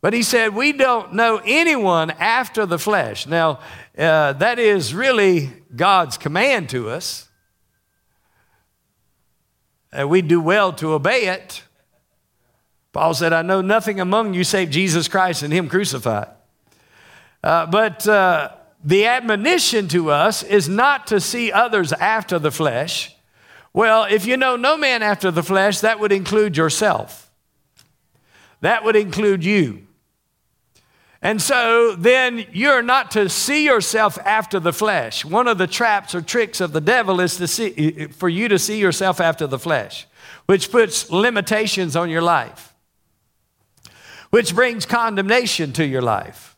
But 0.00 0.14
he 0.14 0.22
said, 0.22 0.54
We 0.54 0.72
don't 0.72 1.12
know 1.12 1.42
anyone 1.44 2.12
after 2.12 2.64
the 2.64 2.78
flesh. 2.78 3.26
Now, 3.26 3.58
uh, 3.98 4.34
that 4.34 4.58
is 4.58 4.94
really 4.94 5.52
God's 5.74 6.16
command 6.16 6.68
to 6.70 6.88
us. 6.90 7.25
And 9.96 10.10
we 10.10 10.20
do 10.20 10.42
well 10.42 10.74
to 10.74 10.92
obey 10.92 11.24
it. 11.28 11.62
Paul 12.92 13.14
said, 13.14 13.32
I 13.32 13.40
know 13.40 13.62
nothing 13.62 13.98
among 13.98 14.34
you 14.34 14.44
save 14.44 14.68
Jesus 14.68 15.08
Christ 15.08 15.42
and 15.42 15.50
Him 15.50 15.70
crucified. 15.70 16.28
Uh, 17.42 17.64
but 17.64 18.06
uh, 18.06 18.50
the 18.84 19.06
admonition 19.06 19.88
to 19.88 20.10
us 20.10 20.42
is 20.42 20.68
not 20.68 21.06
to 21.06 21.18
see 21.18 21.50
others 21.50 21.94
after 21.94 22.38
the 22.38 22.50
flesh. 22.50 23.16
Well, 23.72 24.04
if 24.04 24.26
you 24.26 24.36
know 24.36 24.54
no 24.54 24.76
man 24.76 25.02
after 25.02 25.30
the 25.30 25.42
flesh, 25.42 25.80
that 25.80 25.98
would 25.98 26.12
include 26.12 26.58
yourself, 26.58 27.30
that 28.60 28.84
would 28.84 28.96
include 28.96 29.46
you. 29.46 29.85
And 31.22 31.40
so 31.40 31.96
then 31.96 32.46
you're 32.52 32.82
not 32.82 33.10
to 33.12 33.28
see 33.28 33.64
yourself 33.64 34.18
after 34.18 34.60
the 34.60 34.72
flesh. 34.72 35.24
One 35.24 35.48
of 35.48 35.58
the 35.58 35.66
traps 35.66 36.14
or 36.14 36.20
tricks 36.20 36.60
of 36.60 36.72
the 36.72 36.80
devil 36.80 37.20
is 37.20 37.36
to 37.38 37.48
see, 37.48 38.06
for 38.08 38.28
you 38.28 38.48
to 38.48 38.58
see 38.58 38.78
yourself 38.78 39.20
after 39.20 39.46
the 39.46 39.58
flesh, 39.58 40.06
which 40.46 40.70
puts 40.70 41.10
limitations 41.10 41.96
on 41.96 42.10
your 42.10 42.22
life, 42.22 42.74
which 44.30 44.54
brings 44.54 44.84
condemnation 44.84 45.72
to 45.72 45.86
your 45.86 46.02
life, 46.02 46.56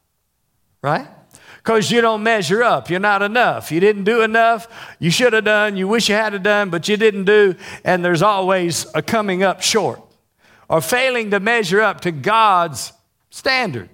right? 0.83 1.09
Because 1.59 1.91
you 1.91 2.01
don't 2.01 2.23
measure 2.23 2.63
up. 2.63 2.89
You're 2.89 2.99
not 2.99 3.23
enough. 3.23 3.71
You 3.71 3.79
didn't 3.79 4.05
do 4.05 4.23
enough. 4.23 4.97
You 4.99 5.11
should 5.11 5.35
have 5.35 5.45
done. 5.45 5.77
You 5.77 5.87
wish 5.87 6.09
you 6.09 6.15
had 6.15 6.43
done, 6.43 6.71
but 6.71 6.89
you 6.89 6.97
didn't 6.97 7.25
do. 7.25 7.55
And 7.85 8.05
there's 8.05 8.23
always 8.23 8.87
a 8.95 9.03
coming 9.03 9.43
up 9.43 9.61
short 9.61 10.01
or 10.69 10.81
failing 10.81 11.31
to 11.31 11.41
measure 11.41 11.81
up 11.81 12.01
to 12.03 12.11
God's 12.11 12.93
standard. 13.31 13.91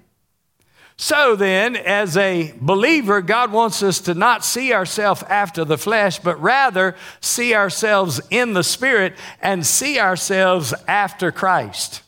So 0.97 1.35
then, 1.35 1.75
as 1.75 2.15
a 2.15 2.53
believer, 2.59 3.21
God 3.21 3.51
wants 3.51 3.83
us 3.83 3.99
to 4.01 4.13
not 4.13 4.45
see 4.45 4.73
ourselves 4.73 5.23
after 5.23 5.65
the 5.65 5.77
flesh, 5.77 6.19
but 6.19 6.41
rather 6.41 6.95
see 7.19 7.53
ourselves 7.53 8.21
in 8.29 8.53
the 8.53 8.63
Spirit 8.63 9.13
and 9.41 9.65
see 9.65 9.99
ourselves 9.99 10.73
after 10.87 11.31
Christ. 11.31 12.01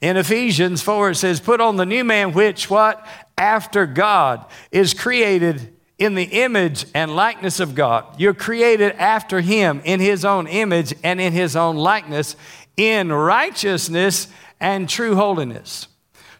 In 0.00 0.16
Ephesians 0.16 0.82
4, 0.82 1.10
it 1.10 1.14
says, 1.16 1.40
Put 1.40 1.60
on 1.60 1.76
the 1.76 1.86
new 1.86 2.02
man, 2.02 2.32
which 2.32 2.70
what? 2.70 3.06
After 3.36 3.84
God 3.84 4.46
is 4.70 4.94
created 4.94 5.74
in 5.98 6.14
the 6.14 6.24
image 6.24 6.86
and 6.94 7.14
likeness 7.14 7.60
of 7.60 7.74
God. 7.74 8.04
You're 8.18 8.34
created 8.34 8.92
after 8.92 9.40
Him 9.40 9.80
in 9.84 10.00
His 10.00 10.24
own 10.24 10.46
image 10.46 10.94
and 11.02 11.20
in 11.20 11.32
His 11.32 11.56
own 11.56 11.76
likeness 11.76 12.36
in 12.76 13.10
righteousness 13.10 14.28
and 14.60 14.88
true 14.88 15.14
holiness. 15.14 15.88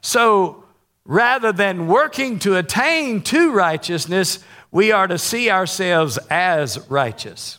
So 0.07 0.63
rather 1.05 1.51
than 1.51 1.89
working 1.89 2.39
to 2.39 2.55
attain 2.55 3.23
to 3.23 3.51
righteousness, 3.51 4.39
we 4.71 4.93
are 4.93 5.09
to 5.09 5.19
see 5.19 5.51
ourselves 5.51 6.17
as 6.31 6.79
righteous 6.89 7.59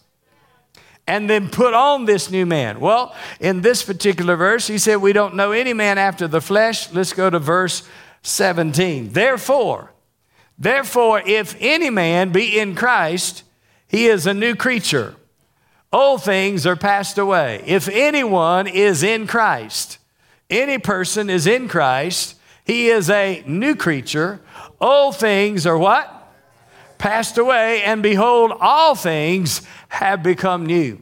and 1.05 1.29
then 1.29 1.49
put 1.49 1.73
on 1.73 2.05
this 2.05 2.31
new 2.31 2.45
man. 2.45 2.79
Well, 2.79 3.13
in 3.41 3.59
this 3.59 3.83
particular 3.83 4.37
verse, 4.37 4.65
he 4.65 4.77
said, 4.77 4.95
We 4.97 5.11
don't 5.11 5.35
know 5.35 5.51
any 5.51 5.73
man 5.73 5.97
after 5.97 6.25
the 6.25 6.39
flesh. 6.39 6.89
Let's 6.93 7.11
go 7.11 7.29
to 7.29 7.37
verse 7.37 7.83
17. 8.21 9.11
Therefore, 9.11 9.91
therefore, 10.57 11.21
if 11.25 11.53
any 11.59 11.89
man 11.89 12.31
be 12.31 12.57
in 12.57 12.75
Christ, 12.75 13.43
he 13.89 14.07
is 14.07 14.25
a 14.25 14.33
new 14.33 14.55
creature. 14.55 15.15
Old 15.91 16.23
things 16.23 16.65
are 16.65 16.77
passed 16.77 17.17
away. 17.17 17.61
If 17.65 17.89
anyone 17.89 18.67
is 18.67 19.03
in 19.03 19.27
Christ, 19.27 19.97
any 20.49 20.77
person 20.77 21.29
is 21.29 21.45
in 21.45 21.67
Christ, 21.67 22.35
he 22.67 22.89
is 22.89 23.09
a 23.09 23.43
new 23.47 23.75
creature. 23.75 24.41
Old 24.81 25.15
things 25.15 25.65
are 25.65 25.77
what? 25.77 26.13
Passed 26.97 27.37
away, 27.37 27.81
and 27.83 28.03
behold, 28.03 28.51
all 28.59 28.93
things 28.93 29.61
have 29.87 30.21
become 30.21 30.65
new. 30.65 31.01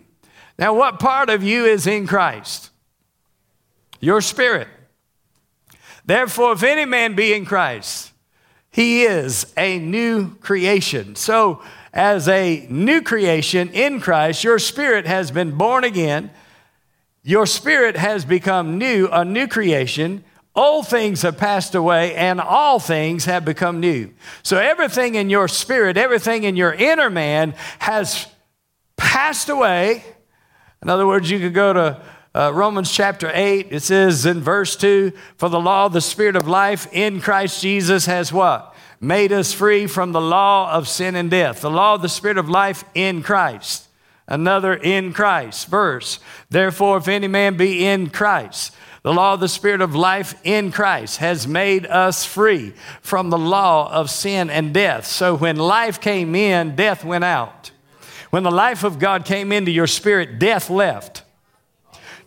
Now, 0.60 0.76
what 0.76 1.00
part 1.00 1.30
of 1.32 1.42
you 1.42 1.66
is 1.66 1.88
in 1.88 2.06
Christ? 2.06 2.70
Your 4.00 4.22
spirit. 4.22 4.68
Therefore, 6.06 6.54
if 6.54 6.62
any 6.62 6.86
man 6.86 7.16
be 7.16 7.34
in 7.34 7.46
Christ, 7.46 8.14
he 8.70 9.04
is 9.04 9.52
a 9.58 9.80
new 9.80 10.36
creation. 10.36 11.16
So, 11.16 11.64
as 11.92 12.28
a 12.28 12.68
new 12.70 13.02
creation 13.02 13.70
in 13.70 14.00
Christ, 14.02 14.44
your 14.44 14.60
spirit 14.60 15.08
has 15.08 15.32
been 15.32 15.58
born 15.58 15.84
again. 15.84 16.30
Your 17.24 17.48
spirit 17.48 17.98
has 17.98 18.24
become 18.24 18.78
new, 18.78 19.08
a 19.08 19.26
new 19.26 19.48
creation. 19.48 20.24
Old 20.56 20.88
things 20.88 21.22
have 21.24 21.38
passed 21.38 21.76
away 21.76 22.16
and 22.16 22.40
all 22.40 22.80
things 22.80 23.26
have 23.26 23.44
become 23.44 23.80
new. 23.80 24.14
So 24.42 24.58
everything 24.58 25.16
in 25.16 25.30
your 25.30 25.48
spirit, 25.48 25.98
everything 25.98 26.44
in 26.44 26.56
your 26.56 26.74
inner 26.74 27.10
man 27.10 27.56
has 27.80 28.28
passed 28.96 29.50
away. 29.50 30.04
In 30.82 30.90
other 30.90 31.06
words, 31.06 31.30
you 31.30 31.40
could 31.40 31.54
go 31.54 31.74
to 31.74 32.02
uh, 32.34 32.52
Romans 32.54 32.92
chapter 32.92 33.30
8. 33.34 33.68
It 33.72 33.82
says 33.82 34.26
in 34.26 34.42
verse 34.42 34.76
2 34.76 35.12
For 35.38 35.50
the 35.50 35.60
law 35.60 35.88
of 35.88 35.94
the 35.94 36.02
Spirit 36.02 36.36
of 36.36 36.48
life 36.48 36.88
in 36.94 37.20
Christ 37.20 37.62
Jesus 37.62 38.06
has 38.06 38.32
what? 38.32 38.76
made 39.00 39.32
us 39.32 39.54
free 39.54 39.88
from 39.88 40.12
the 40.12 40.22
law 40.22 40.72
of 40.72 40.88
sin 40.88 41.16
and 41.16 41.30
death. 41.30 41.62
The 41.62 41.70
law 41.70 41.96
of 41.96 42.02
the 42.02 42.10
Spirit 42.10 42.38
of 42.38 42.50
life 42.50 42.84
in 42.94 43.24
Christ. 43.24 43.85
Another 44.28 44.74
in 44.74 45.14
Christ 45.14 45.68
verse. 45.68 46.20
Therefore, 46.50 46.98
if 46.98 47.08
any 47.08 47.28
man 47.28 47.58
be 47.58 47.86
in 47.86 48.10
Christ, 48.10 48.74
the 49.04 49.14
law 49.14 49.36
of 49.36 49.40
the 49.40 49.48
Spirit 49.48 49.82
of 49.82 49.94
life 49.94 50.34
in 50.44 50.72
Christ 50.72 51.18
has 51.18 51.48
made 51.48 51.86
us 51.86 52.26
free 52.26 52.74
from 53.02 53.30
the 53.30 53.38
law 53.38 53.92
of 53.92 54.10
sin 54.10 54.50
and 54.50 54.74
death. 54.74 55.06
So 55.06 55.36
when 55.36 55.58
life 55.58 56.02
came 56.02 56.34
in, 56.34 56.76
death 56.76 57.06
went 57.06 57.24
out. 57.24 57.70
When 58.32 58.42
the 58.42 58.52
life 58.52 58.84
of 58.84 58.98
God 58.98 59.24
came 59.24 59.52
into 59.52 59.70
your 59.70 59.86
spirit, 59.86 60.40
death 60.40 60.72
left. 60.72 61.24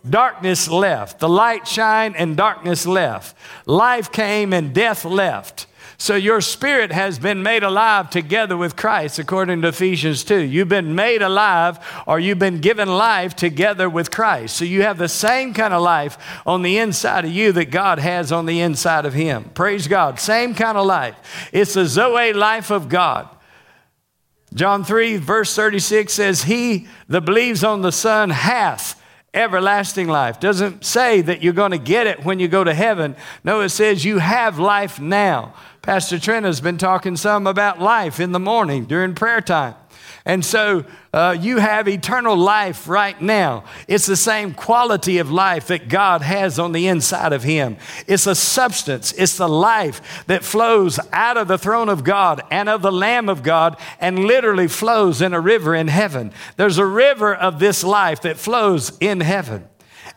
Darkness 0.09 0.69
left. 0.69 1.19
The 1.19 1.27
light 1.27 1.67
shined 1.67 2.15
and 2.15 2.37
darkness 2.37 2.85
left. 2.85 3.35
Life 3.65 4.11
came 4.11 4.53
and 4.53 4.73
death 4.73 5.03
left. 5.03 5.67
So 6.01 6.15
your 6.15 6.39
spirit 6.39 6.93
has 6.93 7.19
been 7.19 7.43
made 7.43 7.61
alive 7.61 8.09
together 8.09 8.55
with 8.55 8.77
Christ, 8.77 9.19
according 9.19 9.61
to 9.61 9.67
Ephesians 9.67 10.23
2. 10.23 10.39
You've 10.39 10.69
been 10.69 10.95
made 10.95 11.21
alive 11.21 11.77
or 12.07 12.21
you've 12.21 12.39
been 12.39 12.61
given 12.61 12.87
life 12.87 13.35
together 13.35 13.89
with 13.89 14.09
Christ. 14.09 14.55
So 14.55 14.63
you 14.63 14.83
have 14.83 14.97
the 14.97 15.09
same 15.09 15.53
kind 15.53 15.73
of 15.73 15.81
life 15.81 16.17
on 16.47 16.61
the 16.61 16.77
inside 16.77 17.25
of 17.25 17.31
you 17.31 17.51
that 17.51 17.65
God 17.65 17.99
has 17.99 18.31
on 18.31 18.45
the 18.45 18.61
inside 18.61 19.05
of 19.05 19.13
Him. 19.13 19.51
Praise 19.53 19.89
God. 19.89 20.21
Same 20.21 20.55
kind 20.55 20.77
of 20.77 20.85
life. 20.85 21.49
It's 21.51 21.73
the 21.73 21.85
Zoe 21.85 22.31
life 22.31 22.71
of 22.71 22.87
God. 22.87 23.27
John 24.53 24.85
3, 24.85 25.17
verse 25.17 25.53
36 25.53 26.13
says, 26.13 26.43
He 26.43 26.87
that 27.09 27.25
believes 27.25 27.61
on 27.61 27.81
the 27.81 27.91
Son 27.91 28.29
hath 28.29 28.98
everlasting 29.33 30.07
life. 30.07 30.39
Doesn't 30.39 30.83
say 30.83 31.21
that 31.21 31.43
you're 31.43 31.53
going 31.53 31.71
to 31.71 31.77
get 31.77 32.07
it 32.07 32.25
when 32.25 32.39
you 32.39 32.47
go 32.47 32.63
to 32.63 32.73
heaven. 32.73 33.15
No, 33.43 33.61
it 33.61 33.69
says 33.69 34.05
you 34.05 34.19
have 34.19 34.59
life 34.59 34.99
now. 34.99 35.53
Pastor 35.81 36.19
Trent 36.19 36.45
has 36.45 36.61
been 36.61 36.77
talking 36.77 37.15
some 37.15 37.47
about 37.47 37.79
life 37.79 38.19
in 38.19 38.31
the 38.31 38.39
morning 38.39 38.85
during 38.85 39.15
prayer 39.15 39.41
time. 39.41 39.75
And 40.25 40.43
so 40.43 40.85
uh, 41.13 41.35
you 41.39 41.57
have 41.57 41.87
eternal 41.87 42.35
life 42.35 42.87
right 42.87 43.19
now. 43.19 43.63
It's 43.87 44.05
the 44.05 44.17
same 44.17 44.53
quality 44.53 45.17
of 45.17 45.31
life 45.31 45.67
that 45.67 45.87
God 45.89 46.21
has 46.21 46.59
on 46.59 46.71
the 46.71 46.87
inside 46.87 47.33
of 47.33 47.43
Him. 47.43 47.77
It's 48.05 48.27
a 48.27 48.35
substance, 48.35 49.11
it's 49.13 49.37
the 49.37 49.49
life 49.49 50.25
that 50.27 50.43
flows 50.43 50.99
out 51.11 51.37
of 51.37 51.47
the 51.47 51.57
throne 51.57 51.89
of 51.89 52.03
God 52.03 52.41
and 52.51 52.69
of 52.69 52.81
the 52.81 52.91
Lamb 52.91 53.29
of 53.29 53.43
God 53.43 53.77
and 53.99 54.19
literally 54.25 54.67
flows 54.67 55.21
in 55.21 55.33
a 55.33 55.39
river 55.39 55.73
in 55.73 55.87
heaven. 55.87 56.31
There's 56.57 56.77
a 56.77 56.85
river 56.85 57.33
of 57.33 57.59
this 57.59 57.83
life 57.83 58.21
that 58.21 58.37
flows 58.37 58.97
in 58.99 59.21
heaven. 59.21 59.67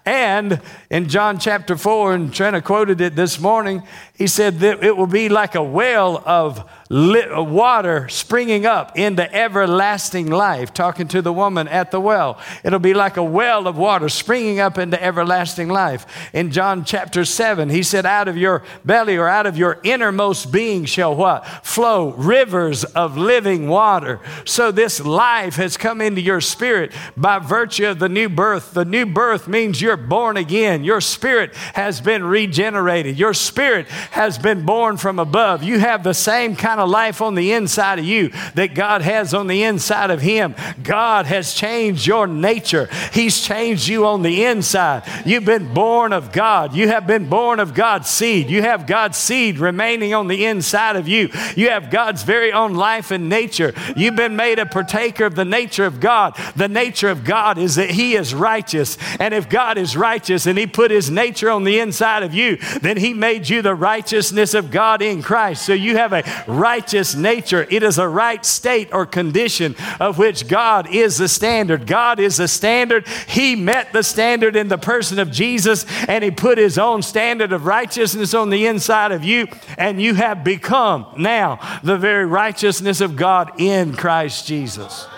And 0.04 0.60
in 0.90 1.08
John 1.08 1.38
chapter 1.38 1.76
4, 1.76 2.14
and 2.14 2.34
Trina 2.34 2.60
quoted 2.60 3.00
it 3.00 3.14
this 3.14 3.38
morning, 3.38 3.84
he 4.16 4.26
said 4.26 4.58
that 4.60 4.82
it 4.82 4.96
will 4.96 5.06
be 5.06 5.28
like 5.28 5.54
a 5.54 5.62
well 5.62 6.22
of 6.26 6.68
Uh, 6.92 7.42
water 7.42 8.06
springing 8.10 8.66
up 8.66 8.98
into 8.98 9.34
everlasting 9.34 10.26
life. 10.26 10.74
Talking 10.74 11.08
to 11.08 11.22
the 11.22 11.32
woman 11.32 11.66
at 11.66 11.90
the 11.90 11.98
well. 11.98 12.38
It'll 12.64 12.78
be 12.78 12.92
like 12.92 13.16
a 13.16 13.24
well 13.24 13.66
of 13.66 13.78
water 13.78 14.10
springing 14.10 14.60
up 14.60 14.76
into 14.76 15.02
everlasting 15.02 15.70
life. 15.70 16.04
In 16.34 16.50
John 16.50 16.84
chapter 16.84 17.24
7, 17.24 17.70
he 17.70 17.82
said, 17.82 18.04
Out 18.04 18.28
of 18.28 18.36
your 18.36 18.62
belly 18.84 19.16
or 19.16 19.26
out 19.26 19.46
of 19.46 19.56
your 19.56 19.80
innermost 19.82 20.52
being 20.52 20.84
shall 20.84 21.14
what? 21.14 21.46
Flow 21.64 22.12
rivers 22.12 22.84
of 22.84 23.16
living 23.16 23.68
water. 23.68 24.20
So 24.44 24.70
this 24.70 25.00
life 25.00 25.56
has 25.56 25.78
come 25.78 26.02
into 26.02 26.20
your 26.20 26.42
spirit 26.42 26.92
by 27.16 27.38
virtue 27.38 27.86
of 27.86 28.00
the 28.00 28.10
new 28.10 28.28
birth. 28.28 28.74
The 28.74 28.84
new 28.84 29.06
birth 29.06 29.48
means 29.48 29.80
you're 29.80 29.96
born 29.96 30.36
again. 30.36 30.84
Your 30.84 31.00
spirit 31.00 31.54
has 31.72 32.02
been 32.02 32.22
regenerated. 32.22 33.18
Your 33.18 33.32
spirit 33.32 33.88
has 34.10 34.36
been 34.36 34.66
born 34.66 34.98
from 34.98 35.18
above. 35.18 35.62
You 35.62 35.78
have 35.78 36.04
the 36.04 36.12
same 36.12 36.54
kind 36.54 36.81
of 36.82 36.90
life 36.90 37.20
on 37.20 37.34
the 37.34 37.52
inside 37.52 37.98
of 37.98 38.04
you 38.04 38.30
that 38.54 38.74
God 38.74 39.02
has 39.02 39.32
on 39.34 39.46
the 39.46 39.62
inside 39.62 40.10
of 40.10 40.20
Him. 40.20 40.54
God 40.82 41.26
has 41.26 41.54
changed 41.54 42.06
your 42.06 42.26
nature, 42.26 42.88
He's 43.12 43.40
changed 43.40 43.88
you 43.88 44.06
on 44.06 44.22
the 44.22 44.44
inside. 44.44 45.02
You've 45.24 45.44
been 45.44 45.72
born 45.72 46.12
of 46.12 46.32
God. 46.32 46.74
You 46.74 46.88
have 46.88 47.06
been 47.06 47.28
born 47.28 47.60
of 47.60 47.74
God's 47.74 48.08
seed. 48.08 48.50
You 48.50 48.62
have 48.62 48.86
God's 48.86 49.18
seed 49.18 49.58
remaining 49.58 50.14
on 50.14 50.28
the 50.28 50.44
inside 50.44 50.96
of 50.96 51.08
you. 51.08 51.30
You 51.56 51.70
have 51.70 51.90
God's 51.90 52.22
very 52.22 52.52
own 52.52 52.74
life 52.74 53.10
and 53.10 53.28
nature. 53.28 53.72
You've 53.96 54.16
been 54.16 54.36
made 54.36 54.58
a 54.58 54.66
partaker 54.66 55.24
of 55.24 55.34
the 55.34 55.44
nature 55.44 55.84
of 55.84 56.00
God. 56.00 56.36
The 56.56 56.68
nature 56.68 57.08
of 57.08 57.24
God 57.24 57.58
is 57.58 57.76
that 57.76 57.90
He 57.90 58.14
is 58.14 58.34
righteous. 58.34 58.98
And 59.18 59.32
if 59.34 59.48
God 59.48 59.78
is 59.78 59.96
righteous 59.96 60.46
and 60.46 60.58
He 60.58 60.66
put 60.66 60.90
His 60.90 61.10
nature 61.10 61.50
on 61.50 61.64
the 61.64 61.78
inside 61.78 62.22
of 62.22 62.34
you, 62.34 62.56
then 62.80 62.96
He 62.96 63.14
made 63.14 63.48
you 63.48 63.62
the 63.62 63.74
righteousness 63.74 64.54
of 64.54 64.70
God 64.70 65.02
in 65.02 65.22
Christ. 65.22 65.64
So 65.64 65.72
you 65.72 65.96
have 65.96 66.12
a 66.12 66.24
righteous 66.62 67.16
nature. 67.16 67.66
It 67.68 67.82
is 67.82 67.98
a 67.98 68.06
right 68.06 68.46
state 68.46 68.90
or 68.92 69.04
condition 69.04 69.74
of 69.98 70.16
which 70.16 70.46
God 70.46 70.88
is 70.94 71.18
the 71.18 71.26
standard. 71.26 71.88
God 71.88 72.20
is 72.20 72.36
the 72.36 72.46
standard. 72.46 73.08
He 73.26 73.56
met 73.56 73.92
the 73.92 74.04
standard 74.04 74.54
in 74.54 74.68
the 74.68 74.78
person 74.78 75.18
of 75.18 75.32
Jesus 75.32 75.84
and 76.06 76.22
He 76.22 76.30
put 76.30 76.58
His 76.58 76.78
own 76.78 77.02
standard 77.02 77.52
of 77.52 77.66
righteousness 77.66 78.32
on 78.32 78.50
the 78.50 78.66
inside 78.66 79.10
of 79.10 79.24
you, 79.24 79.48
and 79.76 80.00
you 80.00 80.14
have 80.14 80.44
become 80.44 81.06
now 81.18 81.58
the 81.82 81.98
very 81.98 82.26
righteousness 82.26 83.00
of 83.00 83.16
God 83.16 83.60
in 83.60 83.94
Christ 83.94 84.46
Jesus. 84.46 85.08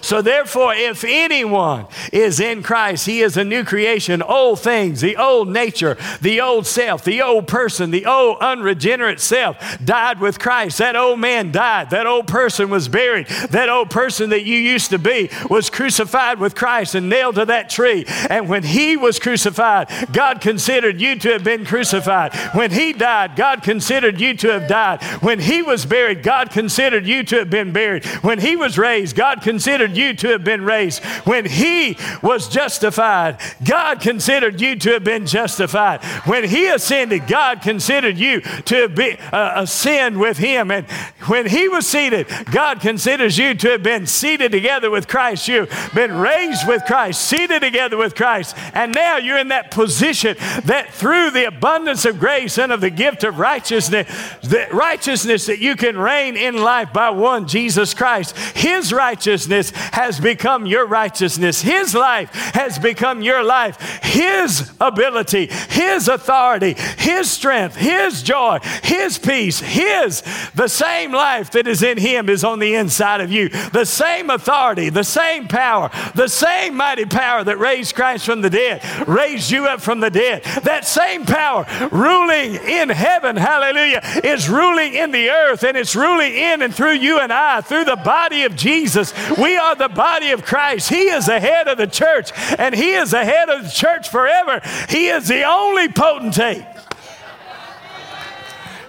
So 0.00 0.22
therefore, 0.22 0.74
if 0.74 1.04
anyone 1.04 1.86
is 2.12 2.40
in 2.40 2.62
Christ, 2.62 3.06
he 3.06 3.20
is 3.20 3.36
a 3.36 3.44
new 3.44 3.64
creation. 3.64 4.22
Old 4.22 4.60
things, 4.60 5.00
the 5.00 5.16
old 5.16 5.48
nature, 5.48 5.96
the 6.20 6.40
old 6.40 6.66
self, 6.66 7.04
the 7.04 7.22
old 7.22 7.46
person, 7.46 7.90
the 7.90 8.06
old 8.06 8.38
unregenerate 8.40 9.20
self 9.20 9.56
died 9.84 10.20
with 10.20 10.38
Christ. 10.38 10.78
That 10.78 10.96
old 10.96 11.20
man 11.20 11.52
died. 11.52 11.90
That 11.90 12.06
old 12.06 12.26
person 12.26 12.70
was 12.70 12.88
buried. 12.88 13.26
That 13.50 13.68
old 13.68 13.90
person 13.90 14.30
that 14.30 14.44
you 14.44 14.56
used 14.56 14.90
to 14.90 14.98
be 14.98 15.30
was 15.48 15.70
crucified 15.70 16.38
with 16.38 16.54
Christ 16.54 16.94
and 16.94 17.08
nailed 17.08 17.36
to 17.36 17.44
that 17.46 17.70
tree. 17.70 18.04
And 18.28 18.48
when 18.48 18.62
he 18.62 18.96
was 18.96 19.18
crucified, 19.18 19.88
God 20.12 20.40
considered 20.40 21.00
you 21.00 21.18
to 21.18 21.32
have 21.32 21.44
been 21.44 21.64
crucified. 21.64 22.34
When 22.54 22.70
he 22.70 22.92
died, 22.92 23.36
God 23.36 23.62
considered 23.62 24.20
you 24.20 24.34
to 24.38 24.48
have 24.48 24.68
died. 24.68 25.02
When 25.22 25.40
he 25.40 25.62
was 25.62 25.86
buried, 25.86 26.22
God 26.22 26.50
considered 26.50 27.06
you 27.06 27.22
to 27.24 27.38
have 27.40 27.50
been 27.50 27.72
buried. 27.72 28.04
When 28.22 28.38
he 28.38 28.56
was 28.56 28.78
raised, 28.78 29.16
God 29.16 29.42
considered 29.42 29.89
considered 29.90 29.96
you 29.96 30.14
to 30.14 30.28
have 30.32 30.44
been 30.44 30.64
raised. 30.64 31.02
When 31.24 31.44
he 31.44 31.96
was 32.22 32.48
justified, 32.48 33.38
God 33.64 34.00
considered 34.00 34.60
you 34.60 34.76
to 34.76 34.92
have 34.92 35.04
been 35.04 35.26
justified. 35.26 36.02
When 36.26 36.44
he 36.44 36.68
ascended, 36.68 37.26
God 37.26 37.62
considered 37.62 38.18
you 38.18 38.40
to 38.40 38.88
been, 38.88 39.18
uh, 39.32 39.52
ascend 39.56 40.18
with 40.18 40.38
him. 40.38 40.70
And 40.70 40.86
when 41.26 41.46
he 41.46 41.68
was 41.68 41.86
seated, 41.86 42.26
God 42.50 42.80
considers 42.80 43.38
you 43.38 43.54
to 43.54 43.70
have 43.70 43.82
been 43.82 44.06
seated 44.06 44.52
together 44.52 44.90
with 44.90 45.08
Christ. 45.08 45.48
You've 45.48 45.70
been 45.94 46.16
raised 46.16 46.66
with 46.66 46.84
Christ, 46.84 47.22
seated 47.22 47.60
together 47.60 47.96
with 47.96 48.14
Christ. 48.14 48.56
And 48.74 48.94
now 48.94 49.16
you're 49.16 49.38
in 49.38 49.48
that 49.48 49.70
position 49.70 50.36
that 50.64 50.92
through 50.92 51.30
the 51.30 51.46
abundance 51.46 52.04
of 52.04 52.18
grace 52.18 52.58
and 52.58 52.72
of 52.72 52.80
the 52.80 52.90
gift 52.90 53.24
of 53.24 53.38
righteousness, 53.38 54.08
the 54.42 54.66
righteousness 54.72 55.46
that 55.46 55.58
you 55.58 55.76
can 55.76 55.96
reign 55.98 56.36
in 56.36 56.56
life 56.56 56.92
by 56.92 57.10
one, 57.10 57.46
Jesus 57.46 57.94
Christ. 57.94 58.36
His 58.56 58.92
righteousness 58.92 59.72
has 59.92 60.20
become 60.20 60.66
your 60.66 60.86
righteousness. 60.86 61.60
His 61.60 61.94
life 61.94 62.32
has 62.54 62.78
become 62.78 63.22
your 63.22 63.42
life. 63.42 64.00
His 64.02 64.72
ability, 64.80 65.46
His 65.68 66.08
authority, 66.08 66.74
His 66.98 67.30
strength, 67.30 67.76
His 67.76 68.22
joy, 68.22 68.58
His 68.82 69.18
peace, 69.18 69.60
His, 69.60 70.22
the 70.54 70.68
same 70.68 71.12
life 71.12 71.50
that 71.52 71.66
is 71.66 71.82
in 71.82 71.98
Him 71.98 72.28
is 72.28 72.44
on 72.44 72.58
the 72.58 72.74
inside 72.74 73.20
of 73.20 73.30
you. 73.30 73.48
The 73.48 73.84
same 73.84 74.30
authority, 74.30 74.90
the 74.90 75.04
same 75.04 75.48
power, 75.48 75.90
the 76.14 76.28
same 76.28 76.76
mighty 76.76 77.06
power 77.06 77.44
that 77.44 77.58
raised 77.58 77.94
Christ 77.94 78.26
from 78.26 78.42
the 78.42 78.50
dead, 78.50 78.82
raised 79.08 79.50
you 79.50 79.66
up 79.66 79.80
from 79.80 80.00
the 80.00 80.10
dead. 80.10 80.42
That 80.64 80.86
same 80.86 81.24
power 81.24 81.66
ruling 81.92 82.54
in 82.54 82.88
heaven, 82.88 83.36
hallelujah, 83.36 84.02
is 84.24 84.48
ruling 84.48 84.94
in 84.94 85.10
the 85.10 85.30
earth 85.30 85.62
and 85.62 85.76
it's 85.76 85.94
ruling 85.94 86.34
in 86.34 86.62
and 86.62 86.74
through 86.74 86.94
you 86.94 87.20
and 87.20 87.32
I, 87.32 87.60
through 87.60 87.84
the 87.84 87.96
body 87.96 88.44
of 88.44 88.56
Jesus. 88.56 89.12
We 89.38 89.56
are 89.56 89.69
the 89.78 89.88
body 89.88 90.30
of 90.30 90.44
Christ. 90.44 90.88
He 90.88 91.08
is 91.08 91.26
the 91.26 91.40
head 91.40 91.68
of 91.68 91.78
the 91.78 91.86
church 91.86 92.32
and 92.58 92.74
He 92.74 92.92
is 92.92 93.10
the 93.10 93.24
head 93.24 93.48
of 93.48 93.64
the 93.64 93.70
church 93.70 94.08
forever. 94.08 94.60
He 94.88 95.08
is 95.08 95.28
the 95.28 95.44
only 95.44 95.88
potentate. 95.88 96.64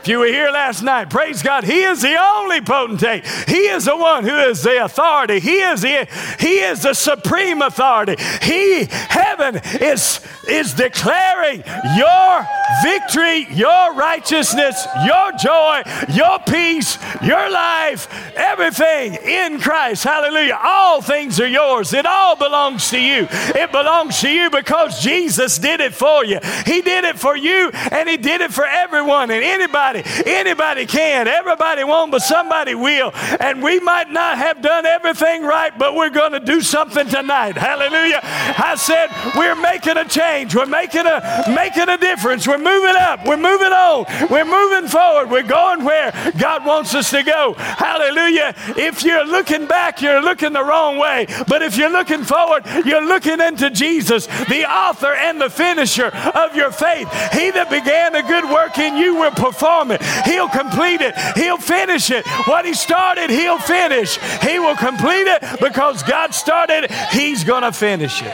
If 0.02 0.08
you 0.08 0.18
were 0.18 0.26
here 0.26 0.50
last 0.50 0.82
night, 0.82 1.12
praise 1.12 1.44
God, 1.44 1.64
He 1.64 1.84
is 1.84 2.02
the 2.02 2.16
only 2.20 2.60
potentate. 2.60 3.24
He 3.48 3.68
is 3.68 3.86
the 3.86 3.96
one 3.96 4.24
who 4.24 4.36
is 4.36 4.64
the 4.64 4.84
authority. 4.84 5.40
He 5.40 5.60
is 5.60 5.82
the 5.82 6.08
He 6.40 6.56
is 6.62 6.82
the 6.82 6.96
supreme 6.96 7.62
authority. 7.62 8.16
He, 8.42 8.86
heaven, 8.90 9.62
is 9.80 10.20
is 10.50 10.74
declaring 10.74 11.64
your 11.96 12.48
victory, 12.84 13.46
your 13.52 13.94
righteousness, 13.94 14.88
your 15.06 15.32
joy, 15.34 15.84
your 16.10 16.40
peace, 16.48 16.98
your 17.22 17.52
life, 17.52 18.08
everything 18.36 19.14
in 19.24 19.60
Christ. 19.60 20.04
Hallelujah. 20.04 20.58
All 20.62 21.02
things 21.02 21.40
are 21.40 21.48
yours. 21.48 21.94
It 21.94 22.08
all 22.08 22.36
belongs 22.36 22.90
to 22.90 23.00
you. 23.00 23.28
It 23.30 23.72
belongs 23.72 24.20
to 24.22 24.30
you 24.30 24.50
because 24.50 25.00
Jesus 25.02 25.60
did 25.60 25.80
it 25.80 25.94
for 25.94 26.26
you. 26.26 26.40
He 26.66 26.82
did 26.82 27.04
it 27.04 27.20
for 27.20 27.38
you 27.38 27.70
and 27.92 28.10
He 28.10 28.18
did 28.18 28.42
it 28.42 28.52
for 28.52 28.66
everyone 28.66 29.30
and 29.30 29.44
anybody 29.44 29.91
Anybody, 30.00 30.86
can. 30.86 31.28
Everybody 31.28 31.84
won't, 31.84 32.12
but 32.12 32.22
somebody 32.22 32.76
will. 32.76 33.12
And 33.40 33.62
we 33.62 33.80
might 33.80 34.10
not 34.10 34.38
have 34.38 34.62
done 34.62 34.86
everything 34.86 35.44
right, 35.44 35.78
but 35.78 35.96
we're 35.96 36.10
going 36.10 36.34
to 36.34 36.40
do 36.40 36.62
something 36.62 37.08
tonight. 37.08 37.58
Hallelujah. 37.58 38.20
I 38.24 38.76
said 38.78 39.10
we're 39.36 39.56
making 39.56 39.98
a 39.98 40.06
change. 40.06 40.56
We're 40.56 40.66
making 40.66 41.06
a 41.06 41.44
making 41.56 41.90
a 41.90 41.98
difference. 41.98 42.48
We're 42.48 42.58
moving 42.58 42.96
up. 42.98 43.26
We're 43.26 43.38
moving 43.38 43.72
on. 43.72 44.06
We're 44.30 44.46
moving 44.46 44.90
forward. 44.90 45.30
We're 45.30 45.44
going 45.44 45.84
where 45.84 46.12
God 46.38 46.66
wants 46.66 46.94
us 46.96 47.10
to 47.12 47.24
go. 47.24 47.54
Hallelujah. 47.58 48.54
If 48.78 49.04
you're 49.04 49.26
looking 49.26 49.68
back, 49.68 50.02
you're 50.02 50.22
looking 50.22 50.54
the 50.54 50.64
wrong 50.64 50.98
way. 50.98 51.28
But 51.48 51.62
if 51.62 51.78
you're 51.78 51.92
looking 51.92 52.24
forward, 52.24 52.64
you're 52.86 53.06
looking 53.06 53.40
into 53.40 53.70
Jesus, 53.70 54.28
the 54.28 54.66
author 54.70 55.14
and 55.14 55.40
the 55.40 55.50
finisher 55.50 56.08
of 56.08 56.56
your 56.56 56.72
faith. 56.72 57.10
He 57.34 57.52
that 57.52 57.70
began 57.70 58.16
a 58.16 58.24
good 58.24 58.46
work 58.50 58.78
in 58.78 58.96
you 58.96 59.16
will 59.16 59.32
perform 59.32 59.81
it. 59.90 60.04
He'll 60.26 60.50
complete 60.50 61.02
it. 61.02 61.16
He'll 61.36 61.58
finish 61.58 62.12
it. 62.12 62.28
What 62.46 62.66
He 62.66 62.76
started, 62.76 63.32
He'll 63.32 63.58
finish. 63.58 64.18
He 64.42 64.60
will 64.60 64.76
complete 64.76 65.26
it 65.26 65.42
because 65.60 66.04
God 66.04 66.36
started 66.36 66.84
it. 66.84 66.92
He's 67.12 67.44
going 67.44 67.64
to 67.64 67.72
finish 67.72 68.22
it. 68.22 68.34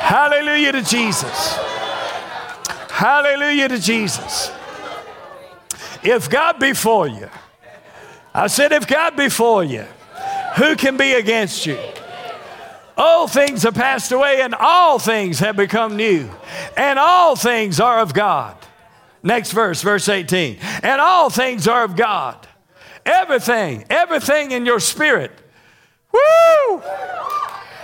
Hallelujah 0.00 0.72
to 0.72 0.82
Jesus. 0.82 1.56
Hallelujah 2.90 3.68
to 3.68 3.78
Jesus. 3.78 4.50
If 6.02 6.28
God 6.28 6.58
be 6.58 6.72
for 6.72 7.06
you, 7.06 7.28
I 8.34 8.46
said, 8.46 8.72
if 8.72 8.86
God 8.86 9.16
be 9.16 9.28
for 9.28 9.62
you, 9.62 9.84
who 10.56 10.74
can 10.76 10.96
be 10.96 11.12
against 11.12 11.66
you? 11.66 11.78
All 12.96 13.28
things 13.28 13.62
have 13.62 13.74
passed 13.74 14.12
away, 14.12 14.42
and 14.42 14.54
all 14.54 14.98
things 14.98 15.38
have 15.38 15.56
become 15.56 15.96
new, 15.96 16.28
and 16.76 16.98
all 16.98 17.34
things 17.36 17.80
are 17.80 18.00
of 18.00 18.12
God. 18.12 18.56
Next 19.22 19.52
verse, 19.52 19.82
verse 19.82 20.08
18. 20.08 20.58
And 20.82 21.00
all 21.00 21.30
things 21.30 21.68
are 21.68 21.84
of 21.84 21.96
God. 21.96 22.46
Everything, 23.04 23.84
everything 23.90 24.50
in 24.50 24.66
your 24.66 24.80
spirit. 24.80 25.32
Woo! 26.12 26.82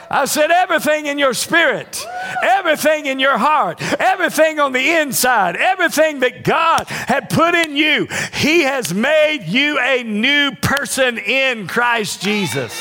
I 0.08 0.24
said, 0.26 0.50
everything 0.50 1.06
in 1.06 1.18
your 1.18 1.34
spirit, 1.34 2.06
everything 2.42 3.06
in 3.06 3.18
your 3.18 3.38
heart, 3.38 3.82
everything 4.00 4.60
on 4.60 4.72
the 4.72 4.90
inside, 4.98 5.56
everything 5.56 6.20
that 6.20 6.44
God 6.44 6.86
had 6.86 7.28
put 7.28 7.54
in 7.54 7.74
you, 7.76 8.06
He 8.32 8.62
has 8.62 8.94
made 8.94 9.44
you 9.46 9.80
a 9.80 10.04
new 10.04 10.52
person 10.62 11.18
in 11.18 11.66
Christ 11.66 12.22
Jesus. 12.22 12.80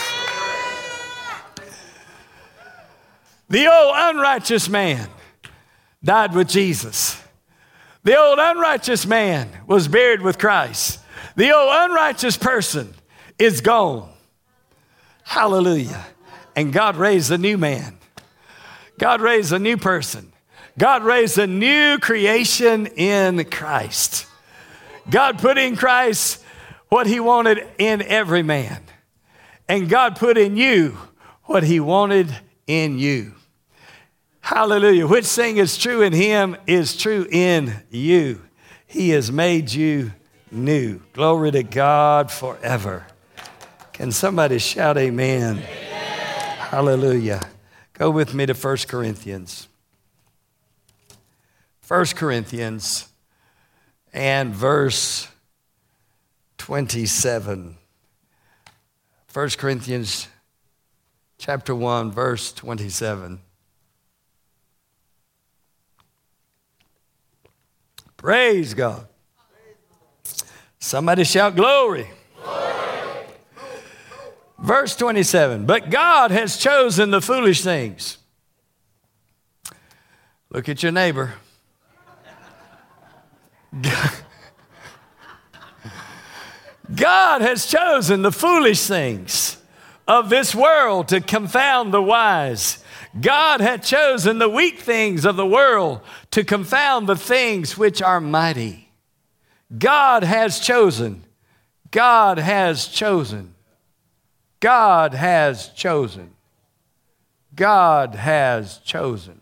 The 3.49 3.67
old 3.67 3.93
unrighteous 3.95 4.69
man 4.69 5.09
died 6.03 6.33
with 6.33 6.47
Jesus. 6.47 7.21
The 8.05 8.15
old 8.17 8.37
unrighteous 8.39 9.07
man 9.07 9.49
was 9.65 9.87
buried 9.87 10.21
with 10.21 10.37
Christ. 10.37 10.99
The 11.35 11.51
old 11.51 11.71
unrighteous 11.73 12.37
person 12.37 12.93
is 13.39 13.61
gone. 13.61 14.07
Hallelujah. 15.23 16.05
And 16.55 16.71
God 16.71 16.97
raised 16.97 17.31
a 17.31 17.37
new 17.39 17.57
man. 17.57 17.97
God 18.99 19.21
raised 19.21 19.51
a 19.51 19.59
new 19.59 19.75
person. 19.75 20.31
God 20.77 21.03
raised 21.03 21.39
a 21.39 21.47
new 21.47 21.97
creation 21.97 22.85
in 22.85 23.43
Christ. 23.45 24.27
God 25.09 25.39
put 25.39 25.57
in 25.57 25.75
Christ 25.75 26.43
what 26.89 27.07
he 27.07 27.19
wanted 27.19 27.67
in 27.79 28.03
every 28.03 28.43
man. 28.43 28.83
And 29.67 29.89
God 29.89 30.15
put 30.15 30.37
in 30.37 30.57
you 30.57 30.97
what 31.45 31.63
he 31.63 31.79
wanted 31.79 32.35
in 32.67 32.99
you. 32.99 33.34
Hallelujah. 34.45 35.07
Which 35.07 35.25
thing 35.25 35.57
is 35.57 35.75
true 35.75 36.03
in 36.03 36.13
him 36.13 36.55
is 36.67 36.95
true 36.95 37.25
in 37.31 37.81
you. 37.89 38.43
He 38.85 39.09
has 39.09 39.31
made 39.31 39.71
you 39.71 40.11
new. 40.51 41.01
Glory 41.13 41.49
to 41.49 41.63
God 41.63 42.31
forever. 42.31 43.07
Can 43.91 44.11
somebody 44.11 44.59
shout 44.59 44.99
amen? 44.99 45.57
amen? 45.57 46.57
Hallelujah. 46.59 47.41
Go 47.93 48.11
with 48.11 48.35
me 48.35 48.45
to 48.45 48.53
1 48.53 48.77
Corinthians. 48.87 49.67
1 51.87 52.05
Corinthians 52.15 53.07
and 54.13 54.53
verse 54.53 55.27
27. 56.59 57.77
1 59.33 59.49
Corinthians 59.57 60.27
chapter 61.39 61.73
1 61.73 62.11
verse 62.11 62.53
27. 62.53 63.41
Praise 68.25 68.73
God. 68.73 69.07
Somebody 70.79 71.23
shout 71.25 71.55
glory. 71.55 72.07
glory. 72.43 73.27
Verse 74.57 74.95
27 74.95 75.67
But 75.67 75.91
God 75.91 76.31
has 76.31 76.57
chosen 76.57 77.11
the 77.11 77.21
foolish 77.21 77.61
things. 77.61 78.17
Look 80.49 80.67
at 80.67 80.81
your 80.81 80.91
neighbor. 80.91 81.35
God 86.95 87.41
has 87.41 87.67
chosen 87.67 88.23
the 88.23 88.31
foolish 88.31 88.87
things 88.87 89.57
of 90.07 90.31
this 90.31 90.55
world 90.55 91.09
to 91.09 91.21
confound 91.21 91.93
the 91.93 92.01
wise. 92.01 92.83
God 93.21 93.61
had 93.61 93.83
chosen 93.83 94.39
the 94.39 94.49
weak 94.49 94.79
things 94.79 95.25
of 95.25 95.35
the 95.35 95.45
world 95.45 96.01
to 96.35 96.43
confound 96.43 97.07
the 97.07 97.15
things 97.15 97.77
which 97.77 98.01
are 98.01 98.19
mighty. 98.19 98.89
God 99.79 100.21
has 100.21 100.59
chosen. 100.59 101.23
God 101.91 102.39
has 102.39 102.89
chosen. 102.89 103.55
God 104.59 105.13
has 105.13 105.69
chosen. 105.69 106.31
God 107.55 108.15
has 108.15 108.79
chosen. 108.79 109.39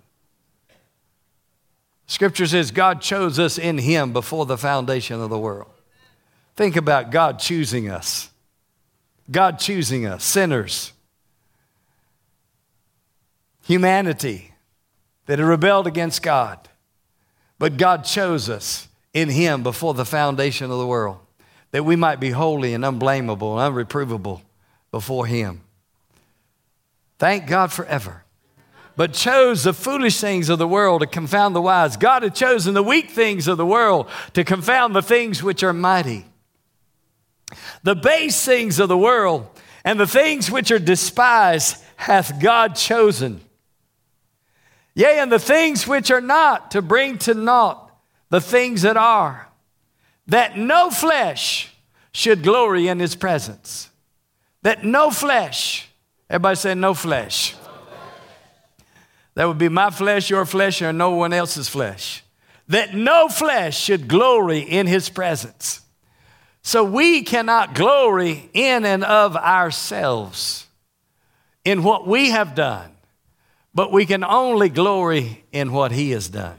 Scripture 2.06 2.46
says 2.46 2.70
God 2.70 3.02
chose 3.02 3.40
us 3.40 3.58
in 3.58 3.80
Him 3.80 4.14
before 4.14 4.46
the 4.46 4.56
foundation 4.56 5.20
of 5.20 5.32
the 5.32 5.40
world. 5.40 5.72
Think 6.56 6.76
about 6.76 7.10
God 7.10 7.40
choosing 7.40 7.90
us. 7.90 8.30
God 9.32 9.58
choosing 9.58 10.06
us, 10.06 10.24
sinners, 10.24 10.94
humanity 13.64 14.54
that 15.26 15.40
had 15.40 15.48
rebelled 15.48 15.88
against 15.88 16.22
God. 16.22 16.70
But 17.64 17.78
God 17.78 18.04
chose 18.04 18.50
us 18.50 18.90
in 19.14 19.30
Him 19.30 19.64
before 19.64 19.94
the 19.94 20.04
foundation 20.04 20.70
of 20.70 20.80
the 20.80 20.86
world, 20.86 21.20
that 21.72 21.86
we 21.86 21.96
might 21.96 22.20
be 22.20 22.32
holy 22.32 22.74
and 22.74 22.84
unblameable 22.84 23.58
and 23.58 23.74
unreprovable 23.74 24.42
before 24.92 25.28
Him. 25.28 25.62
Thank 27.20 27.48
God 27.48 27.72
forever. 27.72 28.26
But 28.98 29.14
chose 29.14 29.64
the 29.64 29.72
foolish 29.72 30.20
things 30.20 30.50
of 30.50 30.60
the 30.60 30.68
world 30.68 31.04
to 31.04 31.08
confound 31.08 31.56
the 31.56 31.62
wise. 31.62 31.96
God 31.96 32.24
had 32.24 32.36
chosen 32.36 32.74
the 32.74 32.84
weak 32.84 33.12
things 33.12 33.48
of 33.48 33.58
the 33.58 33.66
world 33.66 34.10
to 34.34 34.44
confound 34.44 34.94
the 34.94 35.02
things 35.02 35.42
which 35.42 35.64
are 35.64 35.72
mighty. 35.72 36.26
The 37.84 37.96
base 37.96 38.44
things 38.44 38.78
of 38.78 38.90
the 38.90 38.98
world 38.98 39.48
and 39.86 39.98
the 39.98 40.06
things 40.06 40.52
which 40.52 40.70
are 40.70 40.80
despised 40.80 41.82
hath 41.96 42.42
God 42.42 42.76
chosen. 42.76 43.40
Yea, 44.96 45.20
and 45.20 45.32
the 45.32 45.40
things 45.40 45.88
which 45.88 46.12
are 46.12 46.22
not 46.22 46.72
to 46.72 46.82
bring 46.82 47.18
to 47.20 47.34
naught 47.34 47.92
the 48.30 48.42
things 48.42 48.84
that 48.84 48.98
are, 48.98 49.48
that 50.28 50.58
no 50.58 50.90
flesh 50.90 51.74
should 52.12 52.44
glory 52.44 52.88
in 52.88 53.00
his 53.00 53.16
presence. 53.16 53.90
That 54.62 54.84
no 54.84 55.12
flesh, 55.12 55.88
everybody 56.30 56.56
say 56.56 56.76
no 56.76 56.94
flesh. 56.94 57.56
That 59.36 59.46
would 59.46 59.58
be 59.58 59.70
my 59.70 59.90
flesh, 59.90 60.30
your 60.30 60.46
flesh, 60.46 60.82
or 60.82 60.94
no 60.94 61.12
one 61.12 61.34
else's 61.34 61.68
flesh. 61.68 62.24
That 62.68 62.94
no 62.94 63.28
flesh 63.28 63.80
should 63.80 64.08
glory 64.08 64.60
in 64.60 64.88
his 64.88 65.10
presence. 65.10 65.82
So 66.62 66.84
we 66.84 67.24
cannot 67.24 67.76
glory 67.76 68.50
in 68.54 68.86
and 68.86 69.04
of 69.04 69.36
ourselves 69.36 70.68
in 71.66 71.84
what 71.84 72.08
we 72.08 72.30
have 72.30 72.56
done, 72.56 72.93
but 73.74 73.92
we 73.92 74.06
can 74.06 74.24
only 74.24 74.70
glory 74.70 75.44
in 75.52 75.72
what 75.72 75.92
he 75.92 76.12
has 76.12 76.30
done. 76.30 76.58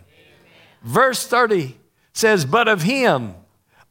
Verse 0.82 1.26
30 1.26 1.76
says, 2.12 2.44
But 2.44 2.68
of 2.68 2.82
him 2.82 3.34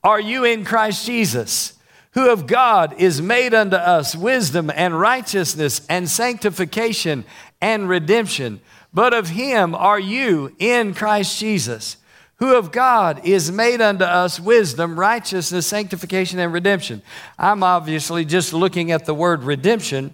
are 0.04 0.20
you 0.20 0.44
in 0.44 0.66
Christ 0.66 1.06
Jesus, 1.06 1.74
who 2.12 2.30
of 2.30 2.46
God 2.46 2.96
is 3.00 3.22
made 3.22 3.54
unto 3.54 3.76
us 3.76 4.16
wisdom 4.16 4.72
and 4.74 5.00
righteousness 5.00 5.82
and 5.90 6.10
sanctification 6.10 7.26
and 7.62 7.90
redemption. 7.90 8.62
But 8.94 9.14
of 9.14 9.30
him 9.30 9.74
are 9.74 10.00
you 10.00 10.56
in 10.60 10.94
Christ 10.94 11.40
Jesus 11.40 11.98
who 12.44 12.56
of 12.56 12.74
God 12.74 13.26
is 13.26 13.52
made 13.52 13.80
unto 13.80 14.04
us 14.04 14.38
wisdom, 14.38 15.00
righteousness, 15.00 15.66
sanctification, 15.66 16.40
and 16.40 16.52
redemption. 16.52 17.02
I'm 17.40 17.64
obviously 17.64 18.26
just 18.26 18.52
looking 18.52 18.92
at 18.92 19.06
the 19.06 19.14
word 19.14 19.44
redemption, 19.44 20.14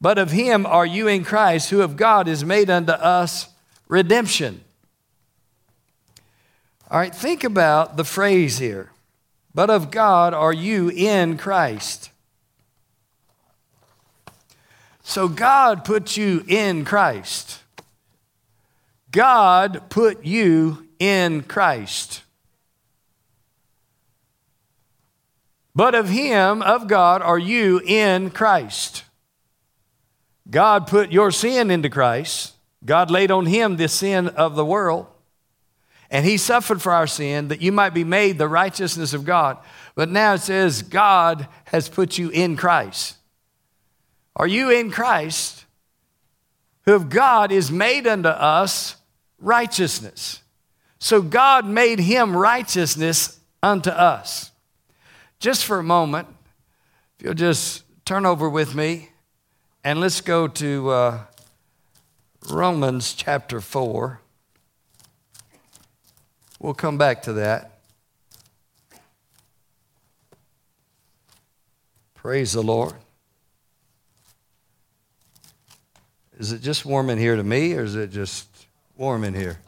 but 0.00 0.18
of 0.18 0.30
him 0.30 0.64
are 0.66 0.86
you 0.86 1.06
in 1.06 1.24
Christ, 1.24 1.70
who 1.70 1.82
of 1.82 1.96
God 1.96 2.26
is 2.26 2.44
made 2.44 2.70
unto 2.70 2.92
us 2.92 3.48
redemption. 3.88 4.62
All 6.90 6.98
right, 6.98 7.14
think 7.14 7.44
about 7.44 7.96
the 7.96 8.04
phrase 8.04 8.58
here. 8.58 8.90
But 9.54 9.68
of 9.68 9.90
God 9.90 10.32
are 10.32 10.52
you 10.52 10.88
in 10.88 11.36
Christ. 11.36 12.10
So 15.02 15.28
God 15.28 15.84
put 15.84 16.16
you 16.16 16.44
in 16.46 16.84
Christ. 16.84 17.60
God 19.10 19.82
put 19.90 20.24
you 20.24 20.86
in 20.98 21.42
Christ. 21.42 22.22
But 25.74 25.94
of 25.94 26.08
Him, 26.08 26.62
of 26.62 26.86
God, 26.86 27.22
are 27.22 27.38
you 27.38 27.80
in 27.84 28.30
Christ. 28.30 29.04
God 30.50 30.86
put 30.86 31.12
your 31.12 31.30
sin 31.30 31.70
into 31.70 31.88
Christ. 31.88 32.54
God 32.84 33.10
laid 33.10 33.30
on 33.30 33.46
Him 33.46 33.76
the 33.76 33.88
sin 33.88 34.28
of 34.28 34.54
the 34.56 34.64
world. 34.64 35.06
And 36.10 36.26
He 36.26 36.36
suffered 36.36 36.82
for 36.82 36.92
our 36.92 37.06
sin 37.06 37.48
that 37.48 37.62
you 37.62 37.70
might 37.70 37.94
be 37.94 38.04
made 38.04 38.36
the 38.36 38.48
righteousness 38.48 39.14
of 39.14 39.24
God. 39.24 39.58
But 39.94 40.08
now 40.08 40.34
it 40.34 40.40
says, 40.40 40.82
God 40.82 41.46
has 41.66 41.88
put 41.88 42.18
you 42.18 42.30
in 42.30 42.56
Christ. 42.56 43.16
Are 44.34 44.46
you 44.46 44.70
in 44.70 44.90
Christ? 44.90 45.64
Who 46.86 46.94
of 46.94 47.10
God 47.10 47.52
is 47.52 47.70
made 47.70 48.06
unto 48.06 48.28
us 48.28 48.96
righteousness. 49.40 50.42
So 50.98 51.22
God 51.22 51.66
made 51.66 51.98
him 51.98 52.36
righteousness 52.36 53.38
unto 53.62 53.90
us. 53.90 54.50
Just 55.38 55.64
for 55.64 55.78
a 55.78 55.84
moment, 55.84 56.28
if 57.18 57.24
you'll 57.24 57.34
just 57.34 57.84
turn 58.04 58.26
over 58.26 58.48
with 58.48 58.74
me 58.74 59.09
and 59.82 60.00
let's 60.00 60.20
go 60.20 60.46
to 60.46 60.90
uh, 60.90 61.20
Romans 62.50 63.14
chapter 63.14 63.60
4. 63.60 64.20
We'll 66.58 66.74
come 66.74 66.98
back 66.98 67.22
to 67.22 67.32
that. 67.34 67.78
Praise 72.14 72.52
the 72.52 72.62
Lord. 72.62 72.94
Is 76.38 76.52
it 76.52 76.60
just 76.60 76.84
warm 76.84 77.08
in 77.08 77.18
here 77.18 77.36
to 77.36 77.42
me, 77.42 77.74
or 77.74 77.84
is 77.84 77.96
it 77.96 78.10
just 78.10 78.46
warm 78.96 79.24
in 79.24 79.34
here? 79.34 79.58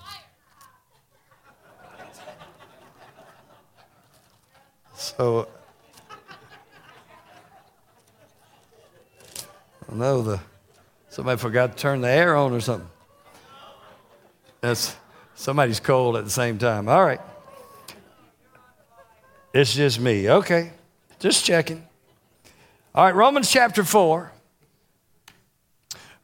So, 4.95 5.49
I 9.93 9.95
know 9.95 10.23
the 10.23 10.41
somebody 11.11 11.37
forgot 11.39 11.73
to 11.73 11.77
turn 11.77 12.01
the 12.01 12.09
air 12.09 12.35
on 12.35 12.55
or 12.55 12.61
something. 12.61 12.89
That's 14.63 14.97
somebody's 15.35 15.81
cold 15.81 16.17
at 16.17 16.25
the 16.25 16.31
same 16.31 16.57
time. 16.57 16.89
All 16.89 17.05
right. 17.05 17.21
It's 19.53 19.75
just 19.75 20.01
me. 20.01 20.31
Okay. 20.31 20.71
Just 21.19 21.45
checking. 21.45 21.87
All 22.95 23.05
right, 23.05 23.15
Romans 23.15 23.51
chapter 23.51 23.85
4. 23.85 24.33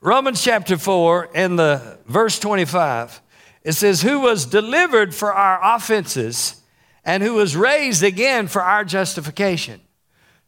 Romans 0.00 0.42
chapter 0.42 0.78
4 0.78 1.28
in 1.34 1.56
the 1.56 1.98
verse 2.06 2.38
25. 2.38 3.20
It 3.64 3.72
says, 3.72 4.00
Who 4.00 4.20
was 4.20 4.46
delivered 4.46 5.14
for 5.14 5.34
our 5.34 5.76
offenses 5.76 6.62
and 7.04 7.22
who 7.22 7.34
was 7.34 7.54
raised 7.54 8.02
again 8.02 8.48
for 8.48 8.62
our 8.62 8.82
justification, 8.82 9.82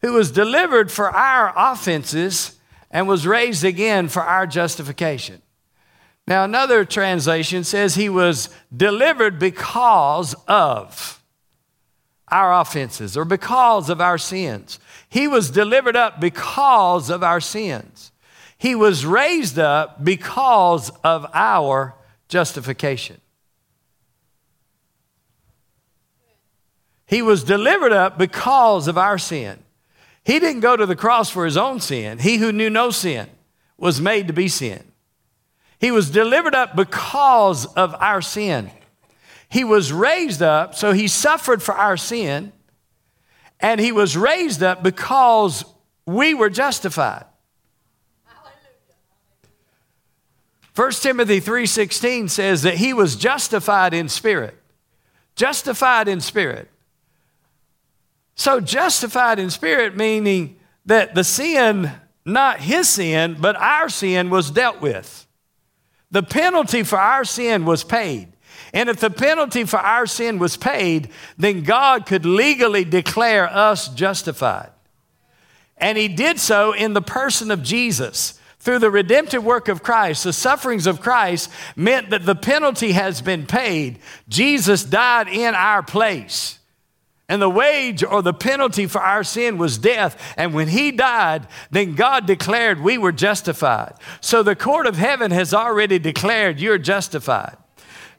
who 0.00 0.14
was 0.14 0.30
delivered 0.30 0.90
for 0.90 1.10
our 1.10 1.52
offenses 1.54 2.56
and 2.90 3.06
was 3.06 3.26
raised 3.26 3.64
again 3.64 4.08
for 4.08 4.22
our 4.22 4.46
justification. 4.46 5.42
Now, 6.26 6.44
another 6.44 6.84
translation 6.84 7.64
says 7.64 7.94
he 7.94 8.08
was 8.08 8.50
delivered 8.74 9.38
because 9.38 10.34
of 10.46 11.22
our 12.28 12.60
offenses 12.60 13.16
or 13.16 13.24
because 13.24 13.90
of 13.90 14.00
our 14.00 14.18
sins. 14.18 14.78
He 15.08 15.26
was 15.26 15.50
delivered 15.50 15.96
up 15.96 16.20
because 16.20 17.10
of 17.10 17.22
our 17.22 17.40
sins. 17.40 18.12
He 18.56 18.74
was 18.74 19.04
raised 19.06 19.58
up 19.58 20.04
because 20.04 20.90
of 21.02 21.26
our 21.32 21.94
justification. 22.28 23.20
He 27.06 27.22
was 27.22 27.42
delivered 27.42 27.92
up 27.92 28.18
because 28.18 28.86
of 28.86 28.96
our 28.96 29.18
sin. 29.18 29.58
He 30.30 30.38
didn't 30.38 30.60
go 30.60 30.76
to 30.76 30.86
the 30.86 30.94
cross 30.94 31.28
for 31.28 31.44
his 31.44 31.56
own 31.56 31.80
sin. 31.80 32.20
He 32.20 32.36
who 32.36 32.52
knew 32.52 32.70
no 32.70 32.92
sin 32.92 33.28
was 33.76 34.00
made 34.00 34.28
to 34.28 34.32
be 34.32 34.46
sin. 34.46 34.80
He 35.80 35.90
was 35.90 36.08
delivered 36.08 36.54
up 36.54 36.76
because 36.76 37.66
of 37.66 37.96
our 37.98 38.22
sin. 38.22 38.70
He 39.48 39.64
was 39.64 39.92
raised 39.92 40.40
up, 40.40 40.76
so 40.76 40.92
he 40.92 41.08
suffered 41.08 41.64
for 41.64 41.74
our 41.74 41.96
sin, 41.96 42.52
and 43.58 43.80
he 43.80 43.90
was 43.90 44.16
raised 44.16 44.62
up 44.62 44.84
because 44.84 45.64
we 46.06 46.32
were 46.32 46.48
justified. 46.48 47.24
1 50.76 51.02
Timothy 51.02 51.40
3:16 51.40 52.28
says 52.28 52.62
that 52.62 52.76
he 52.76 52.92
was 52.92 53.16
justified 53.16 53.92
in 53.92 54.08
spirit. 54.08 54.56
Justified 55.34 56.06
in 56.06 56.20
spirit. 56.20 56.70
So, 58.40 58.58
justified 58.58 59.38
in 59.38 59.50
spirit, 59.50 59.98
meaning 59.98 60.56
that 60.86 61.14
the 61.14 61.24
sin, 61.24 61.92
not 62.24 62.58
his 62.58 62.88
sin, 62.88 63.36
but 63.38 63.54
our 63.54 63.90
sin 63.90 64.30
was 64.30 64.50
dealt 64.50 64.80
with. 64.80 65.26
The 66.10 66.22
penalty 66.22 66.82
for 66.82 66.98
our 66.98 67.26
sin 67.26 67.66
was 67.66 67.84
paid. 67.84 68.32
And 68.72 68.88
if 68.88 68.98
the 68.98 69.10
penalty 69.10 69.64
for 69.64 69.78
our 69.78 70.06
sin 70.06 70.38
was 70.38 70.56
paid, 70.56 71.10
then 71.36 71.64
God 71.64 72.06
could 72.06 72.24
legally 72.24 72.82
declare 72.82 73.46
us 73.46 73.88
justified. 73.88 74.70
And 75.76 75.98
he 75.98 76.08
did 76.08 76.40
so 76.40 76.72
in 76.72 76.94
the 76.94 77.02
person 77.02 77.50
of 77.50 77.62
Jesus. 77.62 78.40
Through 78.58 78.78
the 78.78 78.90
redemptive 78.90 79.44
work 79.44 79.68
of 79.68 79.82
Christ, 79.82 80.24
the 80.24 80.32
sufferings 80.32 80.86
of 80.86 81.02
Christ 81.02 81.50
meant 81.76 82.08
that 82.08 82.24
the 82.24 82.34
penalty 82.34 82.92
has 82.92 83.20
been 83.20 83.44
paid. 83.44 83.98
Jesus 84.30 84.82
died 84.82 85.28
in 85.28 85.54
our 85.54 85.82
place. 85.82 86.59
And 87.30 87.40
the 87.40 87.48
wage 87.48 88.02
or 88.02 88.22
the 88.22 88.34
penalty 88.34 88.88
for 88.88 89.00
our 89.00 89.22
sin 89.22 89.56
was 89.56 89.78
death. 89.78 90.34
And 90.36 90.52
when 90.52 90.66
he 90.66 90.90
died, 90.90 91.46
then 91.70 91.94
God 91.94 92.26
declared 92.26 92.80
we 92.80 92.98
were 92.98 93.12
justified. 93.12 93.94
So 94.20 94.42
the 94.42 94.56
court 94.56 94.84
of 94.84 94.96
heaven 94.96 95.30
has 95.30 95.54
already 95.54 96.00
declared 96.00 96.58
you're 96.58 96.76
justified. 96.76 97.56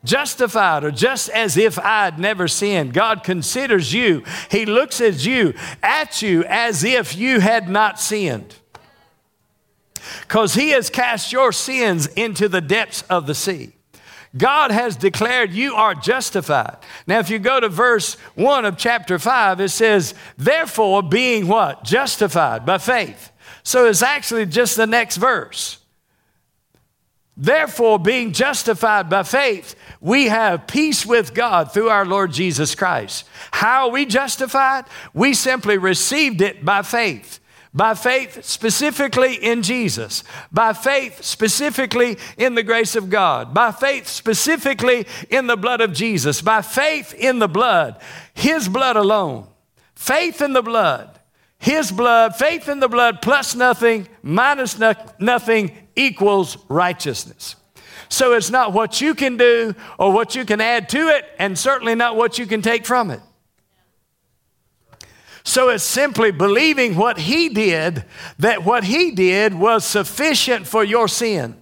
Justified, 0.06 0.86
or 0.86 0.92
just 0.92 1.28
as 1.30 1.58
if 1.58 1.78
I'd 1.78 2.20
never 2.20 2.48
sinned. 2.48 2.94
God 2.94 3.22
considers 3.26 3.94
you, 3.94 4.24
He 4.50 4.66
looks 4.66 5.02
at 5.02 5.26
you, 5.26 5.56
at 5.84 6.22
you 6.22 6.46
as 6.48 6.86
if 6.86 7.14
you 7.16 7.42
had 7.42 7.68
not 7.68 8.00
sinned. 8.00 8.56
Because 10.22 10.54
He 10.54 10.70
has 10.70 10.90
cast 10.90 11.34
your 11.34 11.52
sins 11.52 12.08
into 12.08 12.48
the 12.48 12.62
depths 12.62 13.02
of 13.10 13.28
the 13.28 13.36
sea. 13.36 13.74
God 14.36 14.72
has 14.72 14.96
declared 14.96 15.52
you 15.52 15.76
are 15.76 15.94
justified. 15.94 16.78
Now, 17.06 17.20
if 17.20 17.30
you 17.30 17.38
go 17.38 17.60
to 17.60 17.68
verse 17.68 18.14
1 18.36 18.64
of 18.66 18.78
chapter 18.78 19.20
5, 19.20 19.60
it 19.60 19.70
says, 19.70 20.14
Therefore, 20.38 21.04
being 21.04 21.48
what? 21.48 21.84
Justified 21.84 22.66
by 22.66 22.78
faith. 22.78 23.32
So 23.64 23.88
it's 23.88 24.02
actually 24.02 24.46
just 24.46 24.78
the 24.78 24.88
next 24.88 25.18
verse. 25.18 25.80
Therefore, 27.36 28.00
being 28.00 28.32
justified 28.32 29.10
by 29.10 29.24
faith, 29.24 29.76
we 30.00 30.26
have 30.26 30.68
peace 30.68 31.06
with 31.06 31.34
God 31.34 31.74
through 31.74 31.90
our 31.90 32.06
Lord 32.06 32.32
Jesus 32.32 32.76
Christ. 32.76 33.26
How 33.52 33.88
are 33.88 33.92
we 33.92 34.06
justified? 34.06 34.86
We 35.14 35.34
simply 35.34 35.78
received 35.78 36.42
it 36.42 36.64
by 36.64 36.84
faith 36.84 37.41
by 37.74 37.94
faith 37.94 38.44
specifically 38.44 39.36
in 39.36 39.64
Jesus, 39.64 40.24
by 40.52 40.74
faith 40.74 41.24
specifically 41.24 42.18
in 42.38 42.56
the 42.56 42.64
grace 42.64 42.96
of 42.96 43.10
God, 43.10 43.54
by 43.54 43.72
faith 43.72 44.08
specifically 44.08 45.08
in 45.30 45.48
the 45.48 45.56
blood 45.56 45.80
of 45.80 45.94
Jesus, 45.94 46.42
by 46.42 46.62
faith 46.62 47.14
in 47.14 47.40
the 47.40 47.48
blood, 47.48 48.02
His 48.34 48.68
blood 48.68 48.98
alone, 48.98 49.48
faith 49.96 50.42
in 50.42 50.52
the 50.52 50.62
blood, 50.62 51.18
His 51.60 51.92
blood, 51.92 52.36
faith 52.36 52.68
in 52.68 52.82
the 52.82 52.90
blood 52.90 53.22
plus 53.22 53.56
nothing 53.56 54.08
minus 54.22 54.78
no- 54.78 54.94
nothing 55.20 55.72
equals 55.96 56.58
righteousness. 56.68 57.56
So 58.10 58.34
it's 58.34 58.50
not 58.50 58.74
what 58.74 59.00
you 59.00 59.16
can 59.16 59.38
do 59.38 59.74
or 59.98 60.12
what 60.12 60.36
you 60.36 60.44
can 60.44 60.60
add 60.60 60.90
to 60.90 61.08
it, 61.08 61.24
and 61.40 61.58
certainly 61.58 61.96
not 61.96 62.18
what 62.18 62.38
you 62.38 62.46
can 62.46 62.62
take 62.62 62.86
from 62.86 63.12
it. 63.12 63.22
So 65.44 65.70
it's 65.70 65.84
simply 65.84 66.32
believing 66.32 66.96
what 66.96 67.18
he 67.18 67.50
did, 67.50 68.06
that 68.40 68.64
what 68.64 68.84
he 68.84 69.12
did 69.12 69.54
was 69.54 69.86
sufficient 69.86 70.68
for 70.68 70.84
your 70.84 71.08
sin. 71.08 71.56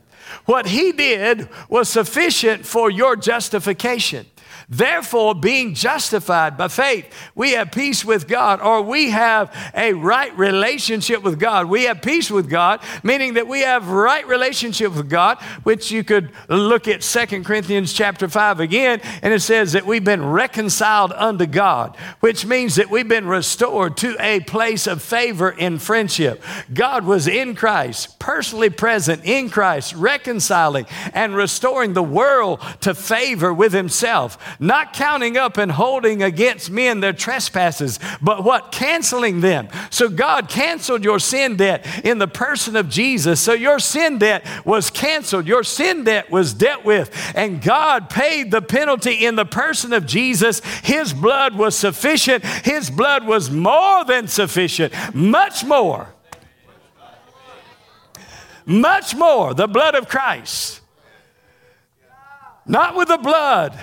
What 0.46 0.68
he 0.68 0.92
did 0.92 1.48
was 1.70 1.90
sufficient 1.90 2.66
for 2.66 2.90
your 2.90 3.16
justification. 3.16 4.26
Therefore, 4.72 5.34
being 5.34 5.74
justified 5.74 6.56
by 6.56 6.68
faith, 6.68 7.12
we 7.34 7.54
have 7.54 7.72
peace 7.72 8.06
with 8.06 8.28
God, 8.28 8.62
or 8.62 8.84
we 8.84 9.10
have 9.10 9.52
a 9.74 9.94
right 9.94 10.38
relationship 10.38 11.24
with 11.24 11.40
God. 11.40 11.68
We 11.68 11.86
have 11.86 12.04
peace 12.04 12.30
with 12.30 12.48
God, 12.48 12.80
meaning 13.02 13.34
that 13.34 13.48
we 13.48 13.62
have 13.62 13.90
right 13.90 14.28
relationship 14.28 14.96
with 14.96 15.10
God, 15.10 15.40
which 15.64 15.90
you 15.90 16.04
could 16.04 16.32
look 16.50 16.88
at 16.88 17.02
Second 17.02 17.46
Corinthians 17.46 17.94
chapter 17.94 18.28
5 18.28 18.60
again, 18.60 19.02
and 19.24 19.34
it 19.34 19.40
says 19.40 19.72
that 19.72 19.88
we've 19.88 20.04
been 20.04 20.24
reconciled 20.24 21.14
unto 21.14 21.48
God, 21.48 21.98
which 22.20 22.46
means 22.46 22.76
that 22.76 22.92
we've 22.92 23.08
been 23.08 23.28
restored 23.28 23.98
to 23.98 24.16
a 24.20 24.40
place 24.42 24.86
of 24.86 25.02
favor 25.02 25.50
in 25.50 25.80
friendship. 25.80 26.44
God 26.72 27.06
was 27.06 27.28
in 27.28 27.56
Christ, 27.56 28.20
personally 28.20 28.70
present 28.70 29.26
in 29.26 29.50
Christ, 29.50 29.96
reconciling 29.96 30.86
and 31.16 31.36
restoring 31.36 31.94
the 31.94 32.04
world 32.04 32.62
to 32.82 32.94
favor 32.94 33.52
with 33.52 33.74
himself 33.74 34.38
not 34.60 34.94
counting 34.94 35.38
up 35.38 35.58
and 35.58 35.72
holding 35.72 36.22
against 36.22 36.70
men 36.70 37.00
their 37.00 37.14
trespasses, 37.14 37.98
but 38.22 38.44
what? 38.44 38.72
Canceling 38.72 39.40
them. 39.40 39.70
So 39.90 40.10
God 40.10 40.50
canceled 40.50 41.04
your 41.04 41.20
sin 41.20 41.56
debt 41.56 41.86
in 42.04 42.18
the 42.18 42.28
person 42.28 42.76
of 42.76 42.90
Jesus. 42.90 43.40
So 43.40 43.54
your 43.54 43.80
sin 43.80 44.18
debt 44.18 44.46
was 44.66 44.90
canceled, 44.90 45.48
your 45.48 45.64
sin 45.64 46.04
debt 46.04 46.30
was 46.30 46.54
dealt 46.54 46.84
with, 46.84 47.10
and 47.36 47.62
God 47.62 48.10
paid 48.10 48.52
the 48.52 48.62
penalty 48.62 49.26
in 49.26 49.36
the 49.36 49.46
person 49.46 49.94
of 49.94 50.06
Jesus. 50.06 50.60
His 50.84 51.14
blood 51.14 51.56
was 51.56 51.76
sufficient, 51.76 52.44
His 52.44 52.90
blood 52.90 53.26
was 53.26 53.50
more 53.50 54.04
than 54.04 54.28
sufficient, 54.28 54.94
much 55.14 55.64
more. 55.64 56.14
Much 58.66 59.16
more, 59.16 59.54
the 59.54 59.68
blood 59.68 59.96
of 59.96 60.08
Christ. 60.08 60.82
Not 62.68 62.96
with 62.96 63.08
the 63.08 63.18
blood 63.18 63.80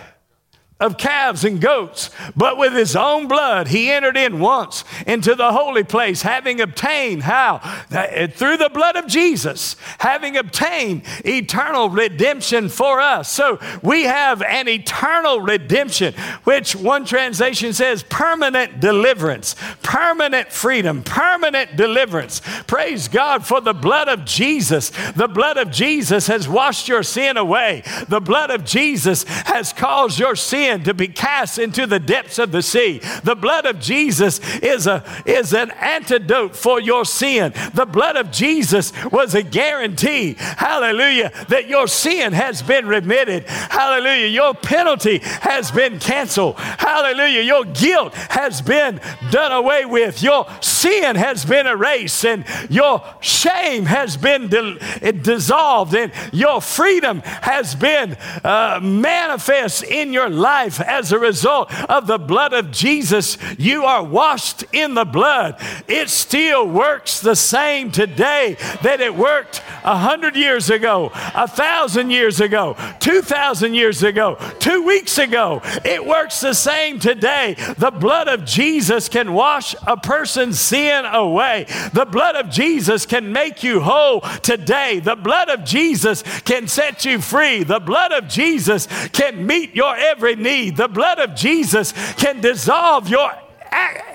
of 0.78 0.98
calves 0.98 1.42
and 1.42 1.58
goats, 1.58 2.10
but 2.36 2.58
with 2.58 2.74
his 2.74 2.94
own 2.94 3.26
blood 3.26 3.68
he 3.68 3.90
entered 3.90 4.16
in 4.16 4.38
once 4.38 4.84
into 5.06 5.34
the 5.34 5.50
holy 5.50 5.82
place, 5.82 6.20
having 6.20 6.60
obtained 6.60 7.22
how? 7.22 7.60
Eh, 7.90 8.26
through 8.26 8.58
the 8.58 8.68
blood 8.68 8.94
of 8.94 9.06
Jesus, 9.06 9.76
having 9.98 10.36
obtained 10.36 11.02
eternal 11.24 11.88
redemption 11.88 12.68
for 12.68 13.00
us. 13.00 13.30
So 13.30 13.58
we 13.82 14.02
have 14.02 14.42
an 14.42 14.68
eternal 14.68 15.40
redemption, 15.40 16.12
which 16.44 16.76
one 16.76 17.06
translation 17.06 17.72
says 17.72 18.02
permanent 18.02 18.78
deliverance, 18.78 19.56
permanent 19.82 20.52
freedom, 20.52 21.02
permanent 21.02 21.76
deliverance. 21.76 22.42
Praise 22.66 23.08
God 23.08 23.46
for 23.46 23.62
the 23.62 23.72
blood 23.72 24.10
of 24.10 24.26
Jesus. 24.26 24.90
The 25.12 25.28
blood 25.28 25.56
of 25.56 25.70
Jesus 25.70 26.26
has 26.26 26.46
washed 26.46 26.86
your 26.86 27.02
sin 27.02 27.38
away. 27.38 27.82
The 28.08 28.20
blood 28.20 28.50
of 28.50 28.62
Jesus 28.62 29.22
has 29.24 29.72
caused 29.72 30.18
your 30.18 30.36
sin 30.36 30.65
sin 30.66 30.82
to 30.82 30.94
be 30.94 31.08
cast 31.08 31.58
into 31.58 31.86
the 31.86 31.98
depths 31.98 32.38
of 32.38 32.50
the 32.50 32.62
sea. 32.62 32.98
The 33.22 33.36
blood 33.36 33.66
of 33.66 33.80
Jesus 33.80 34.40
is, 34.58 34.86
a, 34.86 35.04
is 35.24 35.52
an 35.54 35.70
antidote 35.70 36.56
for 36.56 36.80
your 36.80 37.04
sin. 37.04 37.52
The 37.74 37.86
blood 37.86 38.16
of 38.16 38.30
Jesus 38.30 38.92
was 39.12 39.34
a 39.34 39.42
guarantee, 39.42 40.34
hallelujah, 40.38 41.30
that 41.48 41.68
your 41.68 41.86
sin 41.86 42.32
has 42.32 42.62
been 42.62 42.86
remitted. 42.86 43.44
Hallelujah. 43.48 44.26
Your 44.26 44.54
penalty 44.54 45.18
has 45.18 45.70
been 45.70 45.98
canceled. 45.98 46.58
Hallelujah. 46.58 47.42
Your 47.42 47.64
guilt 47.64 48.14
has 48.14 48.60
been 48.60 49.00
done 49.30 49.52
away 49.52 49.84
with. 49.84 50.22
Your 50.22 50.46
sin 50.60 51.16
has 51.16 51.44
been 51.44 51.66
erased 51.66 52.24
and 52.24 52.44
your 52.68 53.02
shame 53.20 53.86
has 53.86 54.16
been 54.16 54.48
di- 54.48 54.78
dissolved 55.12 55.94
and 55.94 56.12
your 56.32 56.60
freedom 56.60 57.20
has 57.24 57.74
been 57.74 58.16
uh, 58.42 58.80
manifest 58.82 59.84
in 59.84 60.12
your 60.12 60.28
life 60.28 60.55
life 60.56 60.80
as 60.80 61.12
a 61.12 61.18
result 61.18 61.66
of 61.90 62.06
the 62.06 62.18
blood 62.18 62.54
of 62.54 62.70
Jesus. 62.70 63.36
You 63.58 63.84
are 63.84 64.02
washed 64.02 64.64
in 64.72 64.94
the 64.94 65.04
blood. 65.04 65.60
It 65.86 66.08
still 66.08 66.66
works 66.66 67.20
the 67.20 67.36
same 67.36 67.90
today 67.90 68.56
that 68.82 69.00
it 69.00 69.14
worked 69.14 69.62
a 69.84 69.98
hundred 69.98 70.34
years 70.34 70.70
ago, 70.70 71.10
a 71.14 71.46
thousand 71.46 72.10
years 72.10 72.40
ago, 72.40 72.74
two 73.00 73.20
thousand 73.20 73.74
years 73.74 74.02
ago, 74.02 74.38
two 74.58 74.82
weeks 74.84 75.18
ago. 75.18 75.60
It 75.84 76.04
works 76.04 76.40
the 76.40 76.54
same 76.54 76.98
today. 77.00 77.54
The 77.76 77.90
blood 77.90 78.28
of 78.28 78.44
Jesus 78.46 79.08
can 79.10 79.34
wash 79.34 79.74
a 79.86 79.96
person's 79.96 80.58
sin 80.58 81.04
away. 81.04 81.66
The 81.92 82.06
blood 82.06 82.34
of 82.36 82.48
Jesus 82.50 83.04
can 83.04 83.32
make 83.32 83.62
you 83.62 83.80
whole 83.80 84.22
today. 84.42 85.00
The 85.00 85.16
blood 85.16 85.50
of 85.50 85.64
Jesus 85.64 86.22
can 86.50 86.66
set 86.66 87.04
you 87.04 87.20
free. 87.20 87.62
The 87.62 87.80
blood 87.80 88.12
of 88.12 88.26
Jesus 88.28 88.88
can 89.12 89.46
meet 89.46 89.74
your 89.74 89.94
every 89.94 90.34
need. 90.34 90.45
The 90.46 90.88
blood 90.88 91.18
of 91.18 91.34
Jesus 91.34 91.92
can 92.14 92.40
dissolve 92.40 93.08
your 93.08 93.32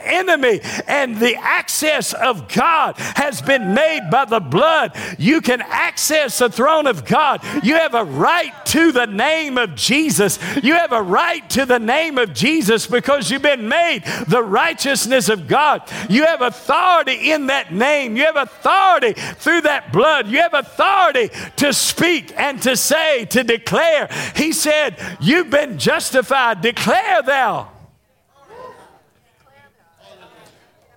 enemy 0.04 0.62
and 0.88 1.18
the 1.18 1.36
access 1.36 2.14
of 2.14 2.48
God 2.48 2.98
has 2.98 3.42
been 3.42 3.74
made 3.74 4.10
by 4.12 4.26
the 4.26 4.40
blood. 4.40 4.96
You 5.18 5.42
can 5.42 5.62
access 5.62 6.40
the 6.40 6.50
throne 6.50 6.88
of 6.88 7.06
God. 7.06 7.44
You 7.64 7.76
have 7.76 7.96
a 7.96 8.04
right 8.04 8.54
to 8.68 8.92
the 8.92 9.08
name 9.08 9.58
of 9.58 9.76
Jesus. 9.76 10.40
You 10.64 10.74
have 10.74 10.92
a 10.92 11.02
right 11.02 11.48
to 11.52 11.66
the 11.66 11.80
name 11.80 12.18
of 12.18 12.34
Jesus 12.34 12.88
because 12.88 13.30
you've 13.30 13.42
been 13.42 13.68
made 13.68 14.04
the 14.28 14.44
righteousness 14.44 15.30
of 15.30 15.48
God. 15.48 15.82
You 16.10 16.26
have 16.26 16.42
authority 16.42 17.32
in 17.32 17.48
that 17.48 17.74
name. 17.74 18.16
You 18.16 18.26
have 18.26 18.36
authority 18.36 19.14
through 19.14 19.62
that 19.62 19.92
blood. 19.92 20.28
You 20.28 20.40
have 20.40 20.54
authority 20.54 21.30
to 21.58 21.74
speak 21.74 22.34
and 22.38 22.62
to 22.64 22.76
say, 22.76 23.26
to 23.26 23.44
declare. 23.44 24.10
He 24.36 24.54
said, 24.54 24.98
You've 25.20 25.50
been 25.50 25.78
justified. 25.78 26.62
Declare 26.62 27.24
thou. 27.24 27.81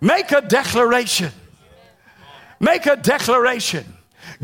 Make 0.05 0.33
a 0.33 0.43
declaration. 0.43 1.33
Make 2.61 2.85
a 2.85 2.95
declaration. 2.95 3.87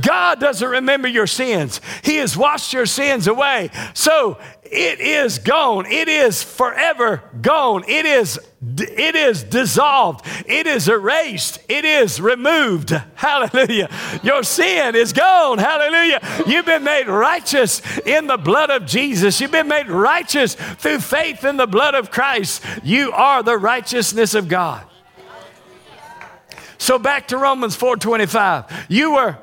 God 0.01 0.41
doesn't 0.41 0.67
remember 0.67 1.07
your 1.07 1.27
sins. 1.27 1.83
He 2.03 2.17
has 2.17 2.35
washed 2.35 2.73
your 2.73 2.87
sins 2.87 3.27
away. 3.27 3.69
So 3.93 4.39
it 4.65 5.01
is 5.01 5.39
gone. 5.39 5.85
It 5.85 6.09
is 6.09 6.43
forever 6.43 7.23
gone. 7.43 7.85
It 7.87 8.07
is, 8.07 8.41
it 8.63 9.15
is 9.15 9.43
dissolved. 9.43 10.25
It 10.47 10.67
is 10.67 10.89
erased. 10.89 11.59
It 11.69 11.85
is 11.85 12.23
removed. 12.23 12.91
Hallelujah. 13.15 13.91
Your 14.23 14.43
sin 14.43 14.95
is 14.95 15.13
gone. 15.13 15.59
Hallelujah. 15.59 16.21
You've 16.47 16.65
been 16.65 16.85
made 16.85 17.07
righteous 17.07 17.83
in 18.07 18.29
the 18.29 18.39
blood 18.39 18.71
of 18.71 18.87
Jesus. 18.87 19.39
You've 19.43 19.53
been 19.53 19.69
made 19.69 19.91
righteous 19.91 20.55
through 20.55 21.01
faith 21.01 21.45
in 21.45 21.59
the 21.59 21.67
blood 21.67 21.95
of 21.95 22.11
Christ. 22.11 22.65
You 22.83 23.13
are 23.13 23.43
the 23.43 23.59
righteousness 23.59 24.33
of 24.35 24.49
God. 24.49 24.87
So 26.81 26.99
back 26.99 27.29
to 27.29 27.37
Romans 27.37 27.77
4:25. 27.77 28.87
You 28.89 29.13
were 29.13 29.39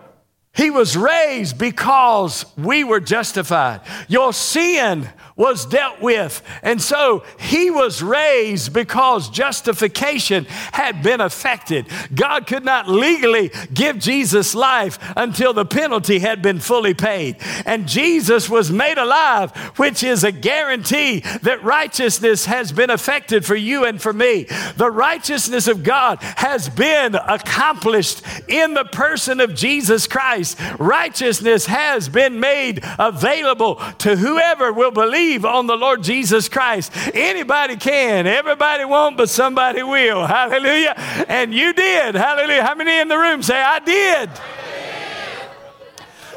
he 0.55 0.71
was 0.71 0.97
raised 0.97 1.59
because 1.59 2.47
we 2.57 2.83
were 2.83 2.99
justified. 2.99 3.81
Your 4.07 4.33
sin 4.33 5.07
was 5.37 5.67
dealt 5.67 6.01
with. 6.01 6.41
And 6.63 6.81
so 6.81 7.23
he 7.39 7.69
was 7.69 8.01
raised 8.01 8.73
because 8.73 9.29
justification 9.29 10.45
had 10.73 11.03
been 11.03 11.21
affected. 11.21 11.85
God 12.13 12.47
could 12.47 12.65
not 12.65 12.89
legally 12.89 13.51
give 13.71 13.99
Jesus 13.99 14.55
life 14.55 14.97
until 15.15 15.53
the 15.53 15.65
penalty 15.65 16.19
had 16.19 16.41
been 16.41 16.59
fully 16.59 16.95
paid. 16.95 17.37
And 17.65 17.87
Jesus 17.87 18.49
was 18.49 18.71
made 18.71 18.97
alive, 18.97 19.55
which 19.77 20.01
is 20.03 20.23
a 20.23 20.31
guarantee 20.31 21.19
that 21.43 21.63
righteousness 21.63 22.45
has 22.45 22.71
been 22.71 22.89
affected 22.89 23.45
for 23.45 23.55
you 23.55 23.85
and 23.85 24.01
for 24.01 24.11
me. 24.11 24.47
The 24.75 24.89
righteousness 24.89 25.67
of 25.67 25.83
God 25.83 26.17
has 26.21 26.67
been 26.67 27.13
accomplished 27.13 28.23
in 28.47 28.73
the 28.73 28.85
person 28.85 29.39
of 29.39 29.53
Jesus 29.53 30.07
Christ. 30.07 30.57
Righteousness 30.79 31.67
has 31.67 32.09
been 32.09 32.39
made 32.39 32.83
available 32.97 33.75
to 33.99 34.15
whoever 34.15 34.73
will 34.73 34.91
believe 34.91 35.26
believe 35.27 35.45
on 35.45 35.67
the 35.67 35.75
Lord 35.75 36.03
Jesus 36.03 36.47
Christ. 36.47 36.91
Anybody 37.13 37.75
can. 37.75 38.27
Everybody 38.27 38.85
won't, 38.85 39.17
but 39.17 39.29
somebody 39.29 39.83
will. 39.83 40.25
Hallelujah. 40.25 40.93
And 41.27 41.53
you 41.53 41.73
did. 41.73 42.15
Hallelujah. 42.15 42.63
How 42.63 42.75
many 42.75 42.99
in 42.99 43.09
the 43.09 43.17
room 43.17 43.43
say, 43.43 43.61
I 43.61 43.79
did? 43.79 44.29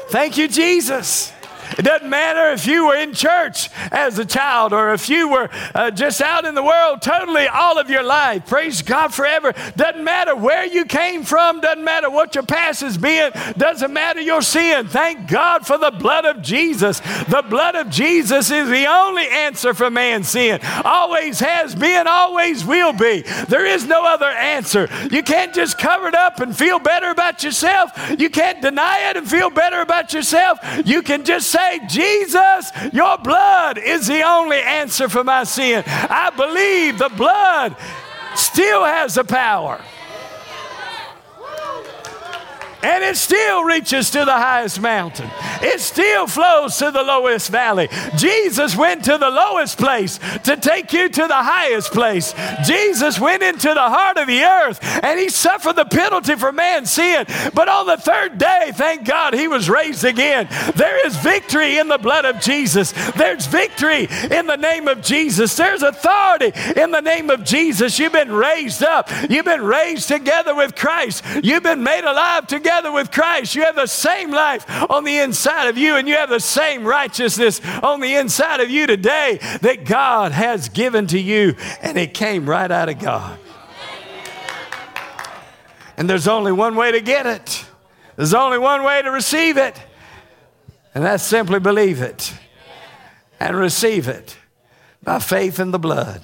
Thank 0.09 0.37
you, 0.37 0.49
Jesus. 0.49 1.31
It 1.81 1.85
doesn't 1.85 2.11
matter 2.11 2.51
if 2.51 2.67
you 2.67 2.85
were 2.85 2.95
in 2.95 3.11
church 3.15 3.71
as 3.91 4.19
a 4.19 4.23
child 4.23 4.71
or 4.71 4.93
if 4.93 5.09
you 5.09 5.29
were 5.29 5.49
uh, 5.73 5.89
just 5.89 6.21
out 6.21 6.45
in 6.45 6.53
the 6.53 6.61
world 6.61 7.01
totally 7.01 7.47
all 7.47 7.79
of 7.79 7.89
your 7.89 8.03
life. 8.03 8.45
Praise 8.45 8.83
God 8.83 9.11
forever. 9.11 9.51
Doesn't 9.75 10.03
matter 10.03 10.35
where 10.35 10.63
you 10.63 10.85
came 10.85 11.23
from, 11.23 11.59
doesn't 11.59 11.83
matter 11.83 12.07
what 12.07 12.35
your 12.35 12.43
past 12.43 12.81
has 12.81 12.99
been, 12.99 13.31
doesn't 13.57 13.91
matter 13.91 14.21
your 14.21 14.43
sin. 14.43 14.89
Thank 14.89 15.27
God 15.27 15.65
for 15.65 15.79
the 15.79 15.89
blood 15.89 16.23
of 16.23 16.43
Jesus. 16.43 16.99
The 16.99 17.43
blood 17.49 17.73
of 17.73 17.89
Jesus 17.89 18.51
is 18.51 18.69
the 18.69 18.85
only 18.85 19.27
answer 19.27 19.73
for 19.73 19.89
man's 19.89 20.29
sin. 20.29 20.59
Always 20.85 21.39
has 21.39 21.73
been, 21.73 22.05
always 22.05 22.63
will 22.63 22.93
be. 22.93 23.21
There 23.49 23.65
is 23.65 23.87
no 23.87 24.05
other 24.05 24.29
answer. 24.29 24.87
You 25.09 25.23
can't 25.23 25.51
just 25.51 25.79
cover 25.79 26.09
it 26.09 26.13
up 26.13 26.41
and 26.41 26.55
feel 26.55 26.77
better 26.77 27.09
about 27.09 27.43
yourself. 27.43 27.89
You 28.19 28.29
can't 28.29 28.61
deny 28.61 29.09
it 29.09 29.17
and 29.17 29.27
feel 29.27 29.49
better 29.49 29.81
about 29.81 30.13
yourself. 30.13 30.59
You 30.85 31.01
can 31.01 31.25
just 31.25 31.49
say, 31.49 31.70
say, 31.71 31.87
Jesus, 31.87 32.71
your 32.93 33.17
blood 33.17 33.77
is 33.77 34.07
the 34.07 34.21
only 34.23 34.59
answer 34.59 35.09
for 35.09 35.23
my 35.23 35.43
sin. 35.43 35.83
I 35.85 36.31
believe 36.35 36.97
the 36.97 37.09
blood 37.15 37.75
still 38.35 38.83
has 38.83 39.15
the 39.15 39.23
power 39.23 39.81
and 42.83 43.03
it 43.03 43.17
still 43.17 43.63
reaches 43.63 44.09
to 44.11 44.25
the 44.25 44.31
highest 44.31 44.81
mountain. 44.81 45.29
It 45.61 45.79
still 45.79 46.27
flows 46.27 46.77
to 46.77 46.91
the 46.91 47.03
lowest 47.03 47.49
valley. 47.49 47.89
Jesus 48.17 48.75
went 48.75 49.03
to 49.05 49.17
the 49.17 49.29
lowest 49.29 49.77
place 49.77 50.19
to 50.43 50.57
take 50.57 50.91
you 50.93 51.09
to 51.09 51.27
the 51.27 51.33
highest 51.33 51.91
place. 51.91 52.33
Jesus 52.65 53.19
went 53.19 53.43
into 53.43 53.67
the 53.73 53.79
heart 53.79 54.17
of 54.17 54.27
the 54.27 54.41
earth 54.41 54.79
and 55.03 55.19
he 55.19 55.29
suffered 55.29 55.75
the 55.75 55.85
penalty 55.85 56.35
for 56.35 56.51
man's 56.51 56.91
sin. 56.91 57.25
But 57.53 57.69
on 57.69 57.85
the 57.85 57.97
third 57.97 58.37
day, 58.37 58.71
thank 58.73 59.05
God, 59.05 59.33
he 59.33 59.47
was 59.47 59.69
raised 59.69 60.03
again. 60.03 60.47
There 60.75 61.05
is 61.05 61.15
victory 61.17 61.77
in 61.77 61.87
the 61.87 61.97
blood 61.97 62.25
of 62.25 62.39
Jesus. 62.41 62.93
There's 63.11 63.45
victory 63.45 64.07
in 64.31 64.47
the 64.47 64.57
name 64.57 64.87
of 64.87 65.01
Jesus. 65.01 65.55
There's 65.55 65.83
authority 65.83 66.51
in 66.79 66.91
the 66.91 67.01
name 67.01 67.29
of 67.29 67.43
Jesus. 67.43 67.99
You've 67.99 68.13
been 68.13 68.31
raised 68.31 68.83
up. 68.83 69.09
You've 69.29 69.45
been 69.45 69.61
raised 69.63 70.07
together 70.07 70.55
with 70.55 70.75
Christ. 70.75 71.23
You've 71.43 71.63
been 71.63 71.83
made 71.83 72.03
alive 72.03 72.47
together 72.47 72.70
together 72.71 72.91
with 72.93 73.11
Christ, 73.11 73.53
you 73.53 73.63
have 73.63 73.75
the 73.75 73.85
same 73.85 74.31
life 74.31 74.65
on 74.89 75.03
the 75.03 75.17
inside 75.19 75.67
of 75.67 75.77
you, 75.77 75.97
and 75.97 76.07
you 76.07 76.15
have 76.15 76.29
the 76.29 76.39
same 76.39 76.85
righteousness 76.85 77.59
on 77.83 77.99
the 77.99 78.15
inside 78.15 78.61
of 78.61 78.69
you 78.69 78.87
today 78.87 79.39
that 79.61 79.83
God 79.83 80.31
has 80.31 80.69
given 80.69 81.05
to 81.07 81.19
you, 81.19 81.55
and 81.81 81.97
it 81.97 82.13
came 82.13 82.49
right 82.49 82.71
out 82.71 82.87
of 82.87 82.97
God. 82.97 83.37
And 85.97 86.09
there's 86.09 86.29
only 86.29 86.53
one 86.53 86.77
way 86.77 86.93
to 86.93 87.01
get 87.01 87.25
it, 87.25 87.65
there's 88.15 88.33
only 88.33 88.57
one 88.57 88.83
way 88.83 89.01
to 89.01 89.11
receive 89.11 89.57
it, 89.57 89.77
and 90.95 91.03
that's 91.03 91.23
simply 91.23 91.59
believe 91.59 92.01
it 92.01 92.33
and 93.37 93.57
receive 93.57 94.07
it 94.07 94.37
by 95.03 95.19
faith 95.19 95.59
in 95.59 95.71
the 95.71 95.79
blood. 95.79 96.21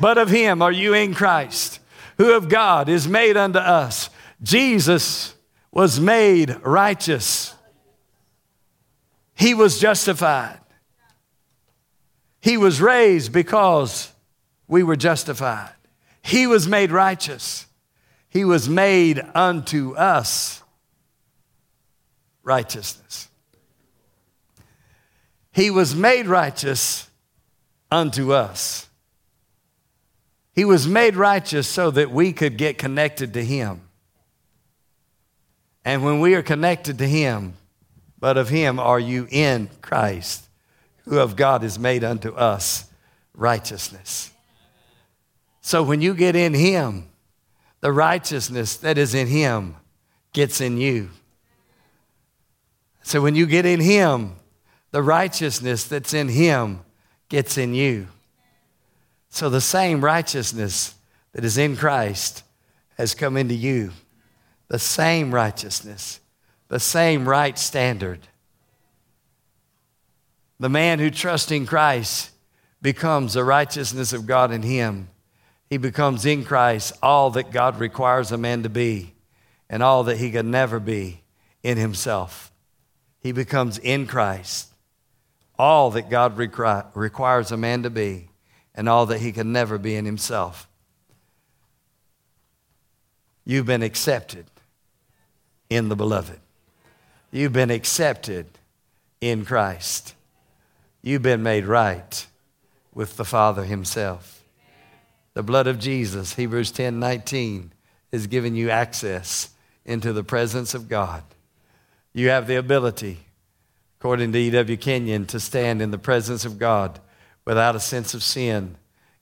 But 0.00 0.18
of 0.18 0.30
Him 0.30 0.62
are 0.62 0.72
you 0.72 0.94
in 0.94 1.14
Christ, 1.14 1.78
who 2.18 2.32
of 2.32 2.48
God 2.48 2.88
is 2.88 3.06
made 3.06 3.36
unto 3.36 3.60
us. 3.60 4.10
Jesus 4.42 5.36
was 5.72 6.00
made 6.00 6.56
righteous. 6.62 7.54
He 9.34 9.54
was 9.54 9.78
justified. 9.78 10.60
He 12.40 12.56
was 12.56 12.80
raised 12.80 13.32
because 13.32 14.12
we 14.66 14.82
were 14.82 14.96
justified. 14.96 15.72
He 16.22 16.46
was 16.46 16.66
made 16.66 16.90
righteous. 16.90 17.66
He 18.28 18.44
was 18.44 18.68
made 18.68 19.20
unto 19.34 19.94
us 19.94 20.62
righteousness. 22.42 23.28
He 25.52 25.70
was 25.70 25.94
made 25.94 26.26
righteous 26.26 27.08
unto 27.90 28.32
us. 28.32 28.88
He 30.54 30.64
was 30.64 30.86
made 30.86 31.16
righteous 31.16 31.66
so 31.66 31.90
that 31.90 32.10
we 32.10 32.32
could 32.32 32.56
get 32.56 32.78
connected 32.78 33.34
to 33.34 33.44
Him. 33.44 33.82
And 35.84 36.04
when 36.04 36.20
we 36.20 36.34
are 36.34 36.42
connected 36.42 36.98
to 36.98 37.06
Him, 37.06 37.54
but 38.18 38.36
of 38.36 38.48
Him 38.48 38.78
are 38.78 39.00
you 39.00 39.26
in 39.30 39.70
Christ, 39.80 40.48
who 41.04 41.18
of 41.18 41.36
God 41.36 41.64
is 41.64 41.78
made 41.78 42.04
unto 42.04 42.32
us 42.34 42.90
righteousness. 43.34 44.30
So 45.62 45.82
when 45.82 46.02
you 46.02 46.14
get 46.14 46.36
in 46.36 46.52
Him, 46.52 47.08
the 47.80 47.92
righteousness 47.92 48.76
that 48.78 48.98
is 48.98 49.14
in 49.14 49.26
Him 49.26 49.76
gets 50.32 50.60
in 50.60 50.76
you. 50.76 51.10
So 53.02 53.22
when 53.22 53.34
you 53.34 53.46
get 53.46 53.64
in 53.64 53.80
Him, 53.80 54.34
the 54.90 55.02
righteousness 55.02 55.84
that's 55.84 56.12
in 56.12 56.28
Him 56.28 56.80
gets 57.28 57.56
in 57.56 57.74
you. 57.74 58.08
So 59.30 59.48
the 59.48 59.60
same 59.60 60.04
righteousness 60.04 60.94
that 61.32 61.44
is 61.44 61.56
in 61.56 61.76
Christ 61.76 62.42
has 62.98 63.14
come 63.14 63.36
into 63.36 63.54
you 63.54 63.92
the 64.70 64.78
same 64.78 65.34
righteousness, 65.34 66.20
the 66.68 66.78
same 66.78 67.28
right 67.28 67.58
standard. 67.58 68.20
The 70.60 70.68
man 70.68 71.00
who 71.00 71.10
trusts 71.10 71.50
in 71.50 71.66
Christ 71.66 72.30
becomes 72.80 73.34
the 73.34 73.42
righteousness 73.42 74.12
of 74.12 74.28
God 74.28 74.52
in 74.52 74.62
him. 74.62 75.08
He 75.68 75.76
becomes 75.76 76.24
in 76.24 76.44
Christ 76.44 76.92
all 77.02 77.30
that 77.30 77.50
God 77.50 77.80
requires 77.80 78.30
a 78.30 78.38
man 78.38 78.62
to 78.62 78.68
be 78.68 79.14
and 79.68 79.82
all 79.82 80.04
that 80.04 80.18
he 80.18 80.30
can 80.30 80.52
never 80.52 80.78
be 80.78 81.24
in 81.64 81.76
himself. 81.76 82.52
He 83.18 83.32
becomes 83.32 83.76
in 83.76 84.06
Christ 84.06 84.68
all 85.58 85.90
that 85.90 86.08
God 86.08 86.36
require, 86.36 86.86
requires 86.94 87.50
a 87.50 87.56
man 87.56 87.82
to 87.82 87.90
be 87.90 88.28
and 88.76 88.88
all 88.88 89.06
that 89.06 89.18
he 89.18 89.32
can 89.32 89.52
never 89.52 89.78
be 89.78 89.96
in 89.96 90.04
himself. 90.04 90.68
You've 93.44 93.66
been 93.66 93.82
accepted 93.82 94.46
in 95.70 95.88
the 95.88 95.96
beloved. 95.96 96.38
You've 97.30 97.52
been 97.52 97.70
accepted 97.70 98.46
in 99.20 99.44
Christ. 99.44 100.14
You've 101.00 101.22
been 101.22 101.42
made 101.42 101.64
right 101.64 102.26
with 102.92 103.16
the 103.16 103.24
Father 103.24 103.64
Himself. 103.64 104.42
The 105.34 105.44
blood 105.44 105.68
of 105.68 105.78
Jesus, 105.78 106.34
Hebrews 106.34 106.72
10 106.72 106.98
19, 106.98 107.72
has 108.12 108.26
given 108.26 108.56
you 108.56 108.68
access 108.68 109.50
into 109.84 110.12
the 110.12 110.24
presence 110.24 110.74
of 110.74 110.88
God. 110.88 111.22
You 112.12 112.30
have 112.30 112.48
the 112.48 112.56
ability, 112.56 113.18
according 114.00 114.32
to 114.32 114.38
E.W. 114.38 114.76
Kenyon, 114.76 115.26
to 115.26 115.38
stand 115.38 115.80
in 115.80 115.92
the 115.92 115.98
presence 115.98 116.44
of 116.44 116.58
God 116.58 116.98
without 117.44 117.76
a 117.76 117.80
sense 117.80 118.12
of 118.12 118.24
sin, 118.24 118.76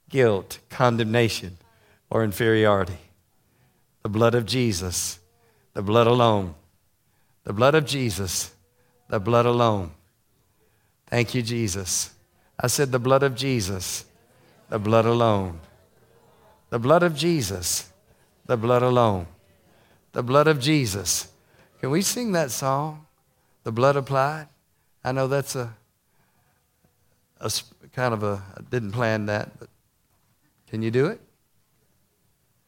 guilt, 0.09 0.59
condemnation, 0.71 1.59
or 2.11 2.25
inferiority. 2.25 2.99
The 4.03 4.09
blood 4.09 4.35
of 4.35 4.47
Jesus 4.47 5.19
the 5.75 5.83
blood 5.83 6.07
alone. 6.07 6.55
The 7.45 7.53
blood 7.53 7.75
of 7.75 7.87
Jesus. 7.87 8.55
The 9.09 9.19
blood 9.19 9.47
alone. 9.47 9.93
Thank 11.07 11.35
you, 11.35 11.43
Jesus. 11.43 12.11
I 12.61 12.67
said, 12.67 12.93
the 12.93 12.99
blood 12.99 13.23
of 13.23 13.35
Jesus, 13.35 14.05
the 14.69 14.79
blood 14.79 15.07
alone. 15.07 15.61
The 16.71 16.79
blood 16.79 17.03
of 17.03 17.15
Jesus, 17.15 17.91
the 18.47 18.57
blood 18.57 18.83
alone. 18.83 19.27
The 20.13 20.23
blood 20.23 20.49
of 20.49 20.61
Jesus. 20.61 21.29
Can 21.81 21.91
we 21.91 22.03
sing 22.03 22.33
that 22.33 22.51
song? 22.51 23.07
The 23.63 23.73
blood 23.73 23.97
applied? 23.97 24.49
I 25.05 25.13
know 25.13 25.29
that's 25.29 25.55
a, 25.55 25.73
a 27.41 27.51
kind 27.95 28.13
of 28.13 28.23
a, 28.23 28.43
I 28.57 28.61
didn't 28.69 28.93
plan 28.93 29.27
that, 29.27 29.59
but 29.59 29.69
can 30.69 30.83
you 30.83 30.91
do 30.91 31.07
it? 31.07 31.21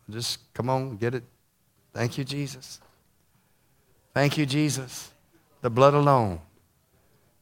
Just 0.09 0.53
come 0.55 0.71
on, 0.71 0.97
get 0.97 1.15
it. 1.15 1.25
Thank 1.93 2.17
you, 2.17 2.25
Jesus. 2.25 2.81
Thank 4.15 4.37
you, 4.37 4.47
Jesus. 4.47 5.11
The 5.61 5.71
blood 5.71 5.95
alone. 5.95 6.41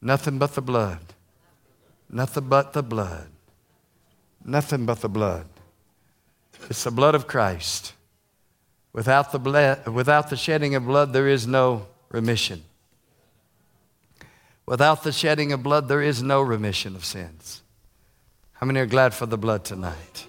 Nothing 0.00 0.38
but 0.38 0.54
the 0.54 0.62
blood. 0.62 1.00
Nothing 2.10 2.48
but 2.48 2.72
the 2.72 2.82
blood. 2.82 3.28
Nothing 4.44 4.86
but 4.86 5.00
the 5.00 5.08
blood. 5.08 5.46
It's 6.68 6.84
the 6.84 6.90
blood 6.90 7.14
of 7.14 7.26
Christ. 7.26 7.92
Without 8.92 9.32
the, 9.32 9.38
blood, 9.38 9.86
without 9.88 10.30
the 10.30 10.36
shedding 10.36 10.74
of 10.74 10.86
blood, 10.86 11.12
there 11.12 11.28
is 11.28 11.46
no 11.46 11.86
remission. 12.10 12.62
Without 14.66 15.02
the 15.02 15.12
shedding 15.12 15.52
of 15.52 15.62
blood, 15.62 15.88
there 15.88 16.02
is 16.02 16.22
no 16.22 16.42
remission 16.42 16.94
of 16.94 17.04
sins. 17.04 17.62
How 18.52 18.66
many 18.66 18.80
are 18.80 18.86
glad 18.86 19.14
for 19.14 19.26
the 19.26 19.38
blood 19.38 19.64
tonight? 19.64 20.27